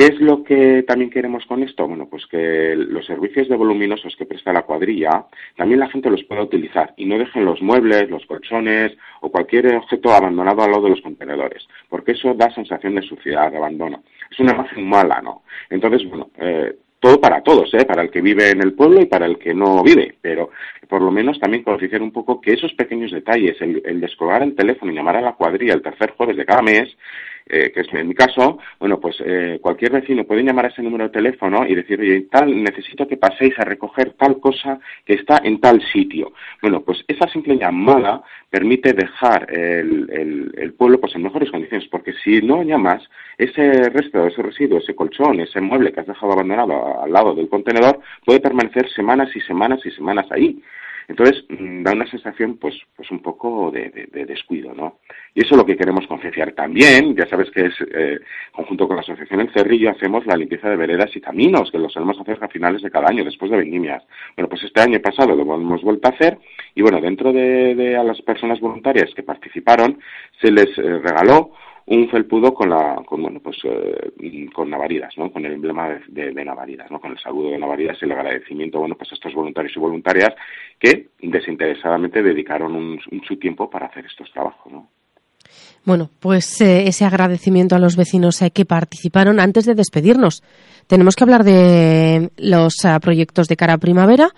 ¿Qué 0.00 0.06
es 0.06 0.18
lo 0.18 0.42
que 0.42 0.82
también 0.84 1.10
queremos 1.10 1.44
con 1.44 1.62
esto? 1.62 1.86
Bueno, 1.86 2.08
pues 2.08 2.26
que 2.26 2.74
los 2.74 3.04
servicios 3.04 3.50
de 3.50 3.56
voluminosos 3.56 4.16
que 4.16 4.24
presta 4.24 4.50
la 4.50 4.62
cuadrilla, 4.62 5.26
también 5.58 5.78
la 5.78 5.90
gente 5.90 6.08
los 6.08 6.24
pueda 6.24 6.40
utilizar 6.40 6.94
y 6.96 7.04
no 7.04 7.18
dejen 7.18 7.44
los 7.44 7.60
muebles, 7.60 8.08
los 8.08 8.24
colchones 8.24 8.96
o 9.20 9.30
cualquier 9.30 9.76
objeto 9.76 10.10
abandonado 10.10 10.62
al 10.62 10.70
lado 10.70 10.84
de 10.84 10.90
los 10.92 11.02
contenedores, 11.02 11.68
porque 11.90 12.12
eso 12.12 12.32
da 12.32 12.50
sensación 12.54 12.94
de 12.94 13.02
suciedad, 13.02 13.50
de 13.50 13.58
abandono. 13.58 14.02
Es 14.30 14.40
una 14.40 14.54
imagen 14.54 14.88
mala, 14.88 15.20
¿no? 15.20 15.42
Entonces, 15.68 16.08
bueno, 16.08 16.30
eh, 16.38 16.76
todo 16.98 17.20
para 17.20 17.42
todos, 17.42 17.74
¿eh? 17.74 17.84
para 17.84 18.00
el 18.00 18.10
que 18.10 18.22
vive 18.22 18.52
en 18.52 18.62
el 18.62 18.72
pueblo 18.72 19.02
y 19.02 19.06
para 19.06 19.26
el 19.26 19.38
que 19.38 19.52
no 19.52 19.82
vive, 19.82 20.16
pero 20.22 20.48
por 20.88 21.02
lo 21.02 21.10
menos 21.10 21.38
también 21.38 21.62
concienciar 21.62 22.00
un 22.00 22.10
poco 22.10 22.40
que 22.40 22.54
esos 22.54 22.72
pequeños 22.72 23.10
detalles, 23.10 23.60
el, 23.60 23.82
el 23.84 24.00
descolgar 24.00 24.42
el 24.42 24.54
teléfono 24.54 24.92
y 24.92 24.94
llamar 24.94 25.18
a 25.18 25.20
la 25.20 25.34
cuadrilla 25.34 25.74
el 25.74 25.82
tercer 25.82 26.12
jueves 26.12 26.38
de 26.38 26.46
cada 26.46 26.62
mes, 26.62 26.88
eh, 27.50 27.72
que 27.72 27.80
es 27.80 27.92
en 27.92 28.08
mi 28.08 28.14
caso, 28.14 28.58
bueno, 28.78 29.00
pues 29.00 29.16
eh, 29.24 29.58
cualquier 29.60 29.92
vecino 29.92 30.24
puede 30.24 30.42
llamar 30.42 30.66
a 30.66 30.68
ese 30.68 30.82
número 30.82 31.04
de 31.04 31.10
teléfono 31.10 31.66
y 31.66 31.74
decir, 31.74 32.00
oye, 32.00 32.22
tal, 32.30 32.62
necesito 32.62 33.06
que 33.06 33.16
paséis 33.16 33.58
a 33.58 33.64
recoger 33.64 34.12
tal 34.12 34.38
cosa 34.40 34.78
que 35.04 35.14
está 35.14 35.40
en 35.42 35.60
tal 35.60 35.82
sitio. 35.92 36.32
Bueno, 36.62 36.82
pues 36.82 37.04
esa 37.08 37.28
simple 37.28 37.56
llamada 37.56 38.22
permite 38.48 38.92
dejar 38.92 39.46
el, 39.52 40.52
el, 40.56 40.72
pueblo 40.74 41.00
pues 41.00 41.14
en 41.14 41.22
mejores 41.22 41.50
condiciones, 41.50 41.88
porque 41.88 42.12
si 42.24 42.40
no 42.40 42.62
llamas, 42.62 43.02
ese 43.36 43.88
resto, 43.90 44.26
ese 44.26 44.42
residuo, 44.42 44.78
ese 44.78 44.94
colchón, 44.94 45.40
ese 45.40 45.60
mueble 45.60 45.92
que 45.92 46.00
has 46.00 46.06
dejado 46.06 46.32
abandonado 46.32 47.02
al 47.02 47.12
lado 47.12 47.34
del 47.34 47.48
contenedor, 47.48 48.00
puede 48.24 48.40
permanecer 48.40 48.88
semanas 48.90 49.34
y 49.34 49.40
semanas 49.40 49.80
y 49.84 49.90
semanas 49.90 50.26
ahí. 50.30 50.62
Entonces, 51.10 51.44
mm, 51.48 51.82
da 51.82 51.92
una 51.92 52.06
sensación, 52.06 52.56
pues, 52.56 52.74
pues 52.94 53.10
un 53.10 53.20
poco 53.20 53.72
de, 53.72 53.90
descuido, 54.26 54.72
¿no? 54.72 55.00
Y 55.34 55.40
eso 55.40 55.54
es 55.54 55.56
lo 55.56 55.66
que 55.66 55.76
queremos 55.76 56.06
concienciar 56.06 56.52
también, 56.52 57.16
ya 57.16 57.26
sabes 57.26 57.50
que 57.50 57.66
es, 57.66 57.74
eh, 57.92 58.20
conjunto 58.52 58.86
con 58.86 58.94
la 58.94 59.02
Asociación 59.02 59.40
El 59.40 59.52
Cerrillo, 59.52 59.90
hacemos 59.90 60.24
la 60.24 60.36
limpieza 60.36 60.70
de 60.70 60.76
veredas 60.76 61.10
y 61.16 61.20
caminos, 61.20 61.70
que 61.72 61.78
lo 61.78 61.88
solemos 61.88 62.20
hacer 62.20 62.38
a 62.40 62.48
finales 62.48 62.82
de 62.82 62.92
cada 62.92 63.08
año, 63.08 63.24
después 63.24 63.50
de 63.50 63.56
vendimias. 63.56 64.04
Bueno, 64.36 64.48
pues 64.48 64.62
este 64.62 64.80
año 64.80 65.00
pasado 65.00 65.34
lo 65.34 65.42
hemos 65.42 65.82
vuelto 65.82 66.08
a 66.08 66.12
hacer, 66.12 66.38
y 66.76 66.82
bueno, 66.82 67.00
dentro 67.00 67.32
de, 67.32 67.96
a 67.96 68.04
las 68.04 68.22
personas 68.22 68.60
voluntarias 68.60 69.12
que 69.14 69.24
participaron, 69.24 69.98
se 70.40 70.52
les 70.52 70.78
eh, 70.78 70.98
regaló 70.98 71.50
un 71.90 72.08
felpudo 72.08 72.54
con 72.54 72.70
la 72.70 73.02
con 73.04 73.20
bueno 73.20 73.40
pues 73.40 73.58
eh, 73.64 74.48
con 74.54 74.70
Navaridas 74.70 75.12
no 75.16 75.30
con 75.32 75.44
el 75.44 75.54
emblema 75.54 75.88
de, 76.08 76.32
de, 76.32 76.44
Navaridas 76.44 76.88
no 76.88 77.00
con 77.00 77.10
el 77.10 77.18
saludo 77.18 77.50
de 77.50 77.58
Navaridas 77.58 77.98
y 78.00 78.04
el 78.04 78.12
agradecimiento 78.12 78.78
bueno 78.78 78.94
pues 78.94 79.10
a 79.10 79.14
estos 79.16 79.34
voluntarios 79.34 79.76
y 79.76 79.80
voluntarias 79.80 80.32
que 80.78 81.08
desinteresadamente 81.20 82.22
dedicaron 82.22 82.76
un, 82.76 83.00
su 83.26 83.36
tiempo 83.38 83.68
para 83.68 83.86
hacer 83.86 84.06
estos 84.06 84.30
trabajos 84.32 84.72
no 84.72 84.88
bueno, 85.84 86.10
pues 86.20 86.60
eh, 86.60 86.86
ese 86.86 87.06
agradecimiento 87.06 87.74
a 87.74 87.80
los 87.80 87.96
vecinos 87.96 88.40
eh, 88.42 88.50
que 88.50 88.66
participaron. 88.66 89.40
Antes 89.40 89.64
de 89.64 89.74
despedirnos, 89.74 90.42
tenemos 90.86 91.16
que 91.16 91.24
hablar 91.24 91.42
de 91.42 92.30
los 92.36 92.74
proyectos 93.00 93.48
de 93.48 93.56
cara 93.56 93.72
a 93.72 93.78
primavera. 93.78 94.28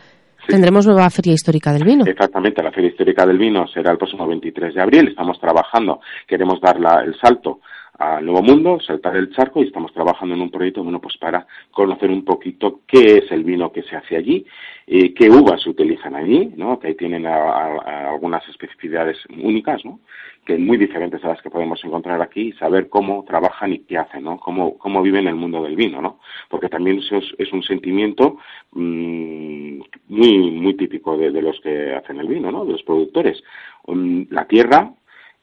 Tendremos 0.46 0.86
nueva 0.86 1.08
Feria 1.10 1.32
Histórica 1.32 1.72
del 1.72 1.84
Vino. 1.84 2.04
Exactamente, 2.06 2.62
la 2.62 2.72
Feria 2.72 2.90
Histórica 2.90 3.26
del 3.26 3.38
Vino 3.38 3.66
será 3.68 3.92
el 3.92 3.98
próximo 3.98 4.26
23 4.26 4.74
de 4.74 4.80
abril. 4.82 5.08
Estamos 5.08 5.40
trabajando, 5.40 6.00
queremos 6.26 6.60
dar 6.60 6.76
el 7.04 7.18
salto 7.18 7.60
al 8.02 8.24
Nuevo 8.24 8.42
Mundo, 8.42 8.80
saltar 8.80 9.16
el 9.16 9.30
charco 9.30 9.62
y 9.62 9.66
estamos 9.66 9.92
trabajando 9.92 10.34
en 10.34 10.40
un 10.40 10.50
proyecto 10.50 10.82
bueno, 10.82 11.00
pues 11.00 11.16
para 11.18 11.46
conocer 11.70 12.10
un 12.10 12.24
poquito 12.24 12.80
qué 12.86 13.18
es 13.18 13.30
el 13.30 13.44
vino 13.44 13.70
que 13.70 13.82
se 13.82 13.94
hace 13.94 14.16
allí, 14.16 14.44
eh, 14.86 15.14
qué 15.14 15.30
uvas 15.30 15.62
se 15.62 15.70
utilizan 15.70 16.16
allí, 16.16 16.52
¿no? 16.56 16.78
que 16.80 16.88
ahí 16.88 16.94
tienen 16.94 17.26
algunas 17.26 18.46
especificidades 18.48 19.18
únicas, 19.42 19.84
¿no? 19.84 20.00
que 20.44 20.58
muy 20.58 20.76
diferentes 20.76 21.24
a 21.24 21.28
las 21.28 21.42
que 21.42 21.50
podemos 21.50 21.82
encontrar 21.84 22.20
aquí, 22.20 22.48
y 22.48 22.52
saber 22.54 22.88
cómo 22.88 23.24
trabajan 23.24 23.72
y 23.72 23.80
qué 23.80 23.98
hacen, 23.98 24.24
¿no? 24.24 24.38
cómo, 24.38 24.76
cómo 24.78 25.00
viven 25.00 25.28
el 25.28 25.36
mundo 25.36 25.62
del 25.62 25.76
vino, 25.76 26.02
¿no? 26.02 26.18
porque 26.48 26.68
también 26.68 26.98
eso 26.98 27.20
es, 27.38 27.52
un 27.52 27.62
sentimiento 27.62 28.38
mmm, 28.72 29.80
muy, 30.08 30.50
muy 30.50 30.74
típico 30.74 31.16
de, 31.16 31.30
los 31.30 31.60
que 31.60 31.94
hacen 31.94 32.18
el 32.18 32.26
vino, 32.26 32.50
¿no? 32.50 32.64
de 32.64 32.72
los 32.72 32.82
productores. 32.82 33.42
Um, 33.86 34.26
la 34.30 34.46
tierra, 34.46 34.92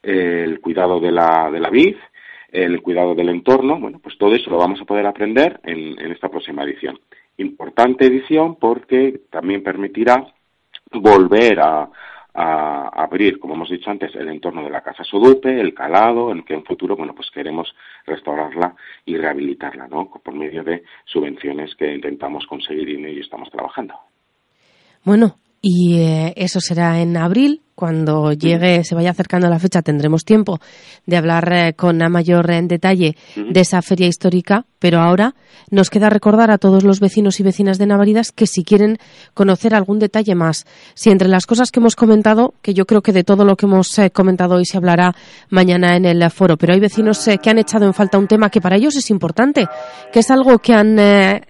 el 0.01 0.59
cuidado 0.59 0.99
de 0.99 1.11
la, 1.11 1.49
de 1.51 1.59
la 1.59 1.69
vid, 1.69 1.95
el 2.51 2.81
cuidado 2.81 3.15
del 3.15 3.29
entorno, 3.29 3.79
bueno, 3.79 3.99
pues 3.99 4.17
todo 4.17 4.33
eso 4.33 4.49
lo 4.49 4.57
vamos 4.57 4.81
a 4.81 4.85
poder 4.85 5.05
aprender 5.05 5.59
en, 5.63 5.99
esta 6.11 6.29
próxima 6.29 6.63
edición. 6.63 6.99
Importante 7.37 8.05
edición 8.05 8.55
porque 8.55 9.21
también 9.29 9.63
permitirá 9.63 10.25
volver 10.91 11.59
a, 11.59 11.89
abrir, 12.31 13.37
como 13.37 13.55
hemos 13.55 13.69
dicho 13.69 13.89
antes, 13.89 14.15
el 14.15 14.29
entorno 14.29 14.63
de 14.63 14.69
la 14.69 14.81
Casa 14.81 15.03
Sodupe, 15.03 15.59
el 15.59 15.73
calado, 15.73 16.31
en 16.31 16.43
que 16.43 16.53
en 16.53 16.63
futuro, 16.63 16.95
bueno, 16.95 17.13
pues 17.13 17.29
queremos 17.31 17.75
restaurarla 18.05 18.75
y 19.03 19.17
rehabilitarla, 19.17 19.87
¿no? 19.87 20.09
Por 20.09 20.33
medio 20.33 20.63
de 20.63 20.83
subvenciones 21.03 21.75
que 21.75 21.93
intentamos 21.93 22.45
conseguir 22.45 22.87
y 22.87 22.95
en 22.95 23.07
ello 23.07 23.21
estamos 23.21 23.49
trabajando. 23.49 23.95
Bueno, 25.03 25.35
y 25.61 25.99
eh, 25.99 26.33
eso 26.37 26.61
será 26.61 27.01
en 27.01 27.17
abril, 27.17 27.61
cuando 27.79 28.33
llegue, 28.33 28.83
se 28.83 28.93
vaya 28.93 29.11
acercando 29.11 29.47
la 29.47 29.57
fecha, 29.57 29.81
tendremos 29.81 30.25
tiempo 30.25 30.59
de 31.05 31.15
hablar 31.15 31.49
eh, 31.53 31.73
con 31.75 31.97
mayor 32.11 32.51
en 32.51 32.67
detalle 32.67 33.15
de 33.37 33.61
esa 33.61 33.81
feria 33.81 34.05
histórica, 34.05 34.65
pero 34.79 34.99
ahora 34.99 35.33
nos 35.71 35.89
queda 35.89 36.09
recordar 36.09 36.51
a 36.51 36.57
todos 36.57 36.83
los 36.83 36.99
vecinos 36.99 37.39
y 37.39 37.43
vecinas 37.43 37.77
de 37.77 37.85
Navaridas 37.85 38.33
que 38.33 38.47
si 38.47 38.65
quieren 38.65 38.97
conocer 39.33 39.73
algún 39.73 39.97
detalle 39.97 40.35
más, 40.35 40.65
si 40.93 41.09
entre 41.09 41.29
las 41.29 41.45
cosas 41.45 41.71
que 41.71 41.79
hemos 41.79 41.95
comentado, 41.95 42.53
que 42.61 42.73
yo 42.73 42.85
creo 42.85 43.01
que 43.01 43.13
de 43.13 43.23
todo 43.23 43.45
lo 43.45 43.55
que 43.55 43.65
hemos 43.65 43.97
eh, 43.97 44.11
comentado 44.11 44.55
hoy 44.55 44.65
se 44.65 44.75
hablará 44.75 45.15
mañana 45.49 45.95
en 45.95 46.03
el 46.03 46.29
foro, 46.31 46.57
pero 46.57 46.73
hay 46.73 46.81
vecinos 46.81 47.25
eh, 47.29 47.37
que 47.37 47.49
han 47.49 47.59
echado 47.59 47.85
en 47.85 47.93
falta 47.93 48.17
un 48.17 48.27
tema 48.27 48.49
que 48.49 48.59
para 48.59 48.75
ellos 48.75 48.97
es 48.97 49.09
importante, 49.09 49.69
que 50.11 50.19
es 50.19 50.29
algo 50.29 50.59
que 50.59 50.73
han 50.73 50.97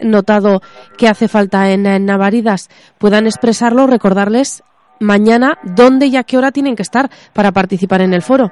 notado 0.01 0.61
que 0.95 1.07
hace 1.07 1.27
falta 1.27 1.71
en, 1.71 1.87
en 1.87 2.05
Navaridas, 2.05 2.69
puedan 2.99 3.25
expresarlo, 3.25 3.87
recordarles 3.87 4.61
mañana 4.99 5.57
dónde 5.63 6.07
y 6.07 6.15
a 6.15 6.23
qué 6.23 6.38
hora 6.38 6.51
tienen 6.51 6.75
que 6.75 6.83
estar 6.83 7.09
para 7.33 7.51
participar 7.51 8.01
en 8.01 8.13
el 8.13 8.21
foro. 8.21 8.51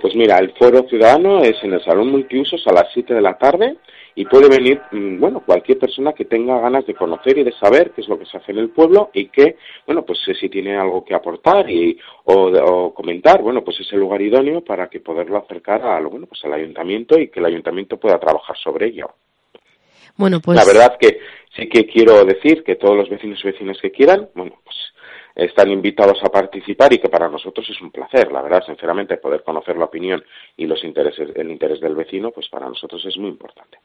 Pues 0.00 0.14
mira, 0.14 0.36
el 0.38 0.52
foro 0.52 0.86
ciudadano 0.88 1.42
es 1.42 1.56
en 1.62 1.72
el 1.72 1.82
Salón 1.82 2.10
Multiusos 2.10 2.62
a 2.66 2.72
las 2.72 2.88
7 2.92 3.14
de 3.14 3.22
la 3.22 3.38
tarde 3.38 3.78
y 4.14 4.26
puede 4.26 4.48
venir, 4.48 4.80
mm, 4.92 5.18
bueno, 5.18 5.40
cualquier 5.40 5.78
persona 5.78 6.12
que 6.12 6.26
tenga 6.26 6.60
ganas 6.60 6.86
de 6.86 6.94
conocer 6.94 7.38
y 7.38 7.44
de 7.44 7.52
saber 7.52 7.90
qué 7.92 8.02
es 8.02 8.08
lo 8.08 8.18
que 8.18 8.26
se 8.26 8.36
hace 8.36 8.52
en 8.52 8.58
el 8.58 8.70
pueblo 8.70 9.10
y 9.12 9.28
que, 9.28 9.56
bueno, 9.86 10.04
pues 10.04 10.18
si 10.38 10.48
tiene 10.48 10.76
algo 10.76 11.04
que 11.04 11.14
aportar 11.14 11.68
y, 11.70 11.98
o, 12.24 12.92
comentar, 12.94 13.42
bueno, 13.42 13.64
pues 13.64 13.80
es 13.80 13.92
el 13.92 14.00
lugar 14.00 14.22
idóneo 14.22 14.62
para 14.62 14.88
que 14.88 15.00
poderlo 15.00 15.38
acercar 15.38 15.82
a, 15.82 16.00
bueno, 16.00 16.26
pues 16.26 16.44
al 16.44 16.52
ayuntamiento 16.52 17.18
y 17.18 17.28
que 17.28 17.40
el 17.40 17.46
ayuntamiento 17.46 17.96
pueda 17.96 18.18
trabajar 18.18 18.56
sobre 18.56 18.86
ello. 18.86 19.10
Bueno, 20.16 20.40
pues... 20.40 20.56
La 20.56 20.64
verdad 20.64 20.96
que 21.00 21.18
sí 21.56 21.68
que 21.68 21.86
quiero 21.86 22.24
decir 22.24 22.62
que 22.62 22.76
todos 22.76 22.96
los 22.96 23.08
vecinos 23.08 23.40
y 23.42 23.48
vecinas 23.48 23.78
que 23.80 23.90
quieran, 23.90 24.28
bueno, 24.34 24.52
pues 24.62 24.76
están 25.34 25.70
invitados 25.70 26.18
a 26.22 26.28
participar 26.28 26.92
y 26.92 26.98
que 26.98 27.08
para 27.08 27.28
nosotros 27.28 27.68
es 27.68 27.80
un 27.80 27.90
placer, 27.90 28.30
la 28.30 28.42
verdad, 28.42 28.62
sinceramente, 28.64 29.16
poder 29.16 29.42
conocer 29.42 29.76
la 29.76 29.86
opinión 29.86 30.22
y 30.56 30.66
los 30.66 30.84
intereses, 30.84 31.30
el 31.34 31.50
interés 31.50 31.80
del 31.80 31.94
vecino, 31.94 32.30
pues 32.30 32.48
para 32.48 32.68
nosotros 32.68 33.04
es 33.06 33.16
muy 33.18 33.30
importante. 33.30 33.78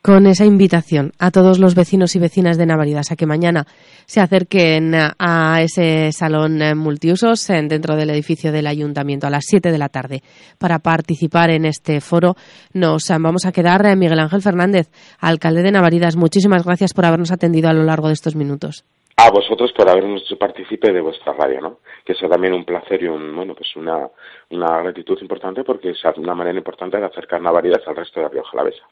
Con 0.00 0.26
esa 0.26 0.44
invitación 0.44 1.12
a 1.18 1.30
todos 1.30 1.58
los 1.58 1.74
vecinos 1.74 2.14
y 2.14 2.18
vecinas 2.18 2.58
de 2.58 2.66
Navaridas 2.66 3.10
a 3.10 3.16
que 3.16 3.24
mañana 3.24 3.66
se 4.04 4.20
acerquen 4.20 4.92
a 4.94 5.62
ese 5.62 6.12
salón 6.12 6.60
multiusos 6.76 7.46
dentro 7.46 7.96
del 7.96 8.10
edificio 8.10 8.52
del 8.52 8.66
ayuntamiento 8.66 9.26
a 9.26 9.30
las 9.30 9.44
7 9.46 9.72
de 9.72 9.78
la 9.78 9.88
tarde 9.88 10.22
para 10.58 10.80
participar 10.80 11.48
en 11.48 11.64
este 11.64 12.02
foro, 12.02 12.36
nos 12.74 13.08
vamos 13.08 13.46
a 13.46 13.52
quedar 13.52 13.86
eh, 13.86 13.96
Miguel 13.96 14.20
Ángel 14.20 14.42
Fernández, 14.42 14.90
alcalde 15.20 15.62
de 15.62 15.72
Navaridas. 15.72 16.16
Muchísimas 16.16 16.64
gracias 16.66 16.92
por 16.92 17.06
habernos 17.06 17.32
atendido 17.32 17.70
a 17.70 17.72
lo 17.72 17.84
largo 17.84 18.08
de 18.08 18.12
estos 18.12 18.36
minutos 18.36 18.84
a 19.16 19.30
vosotros 19.30 19.72
por 19.72 19.88
habernos 19.88 20.22
hecho 20.22 20.36
partícipe 20.36 20.92
de 20.92 21.00
vuestra 21.00 21.32
radio, 21.32 21.60
¿no? 21.60 21.78
Que 22.04 22.12
es 22.12 22.18
también 22.18 22.52
un 22.52 22.64
placer 22.64 23.02
y 23.02 23.06
un, 23.06 23.34
bueno, 23.34 23.54
pues 23.54 23.74
una, 23.76 24.08
una 24.50 24.82
gratitud 24.82 25.18
importante 25.20 25.62
porque 25.62 25.90
es 25.90 26.02
una 26.16 26.34
manera 26.34 26.58
importante 26.58 26.98
de 26.98 27.06
acercar 27.06 27.40
Navaridas 27.40 27.86
al 27.86 27.96
resto 27.96 28.20
de 28.20 28.24
la 28.24 28.32
Rioja 28.32 28.50
Alavesa. 28.52 28.84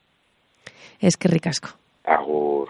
Es 1.00 1.16
que 1.16 1.28
ricasco. 1.28 1.70
Agur. 2.04 2.68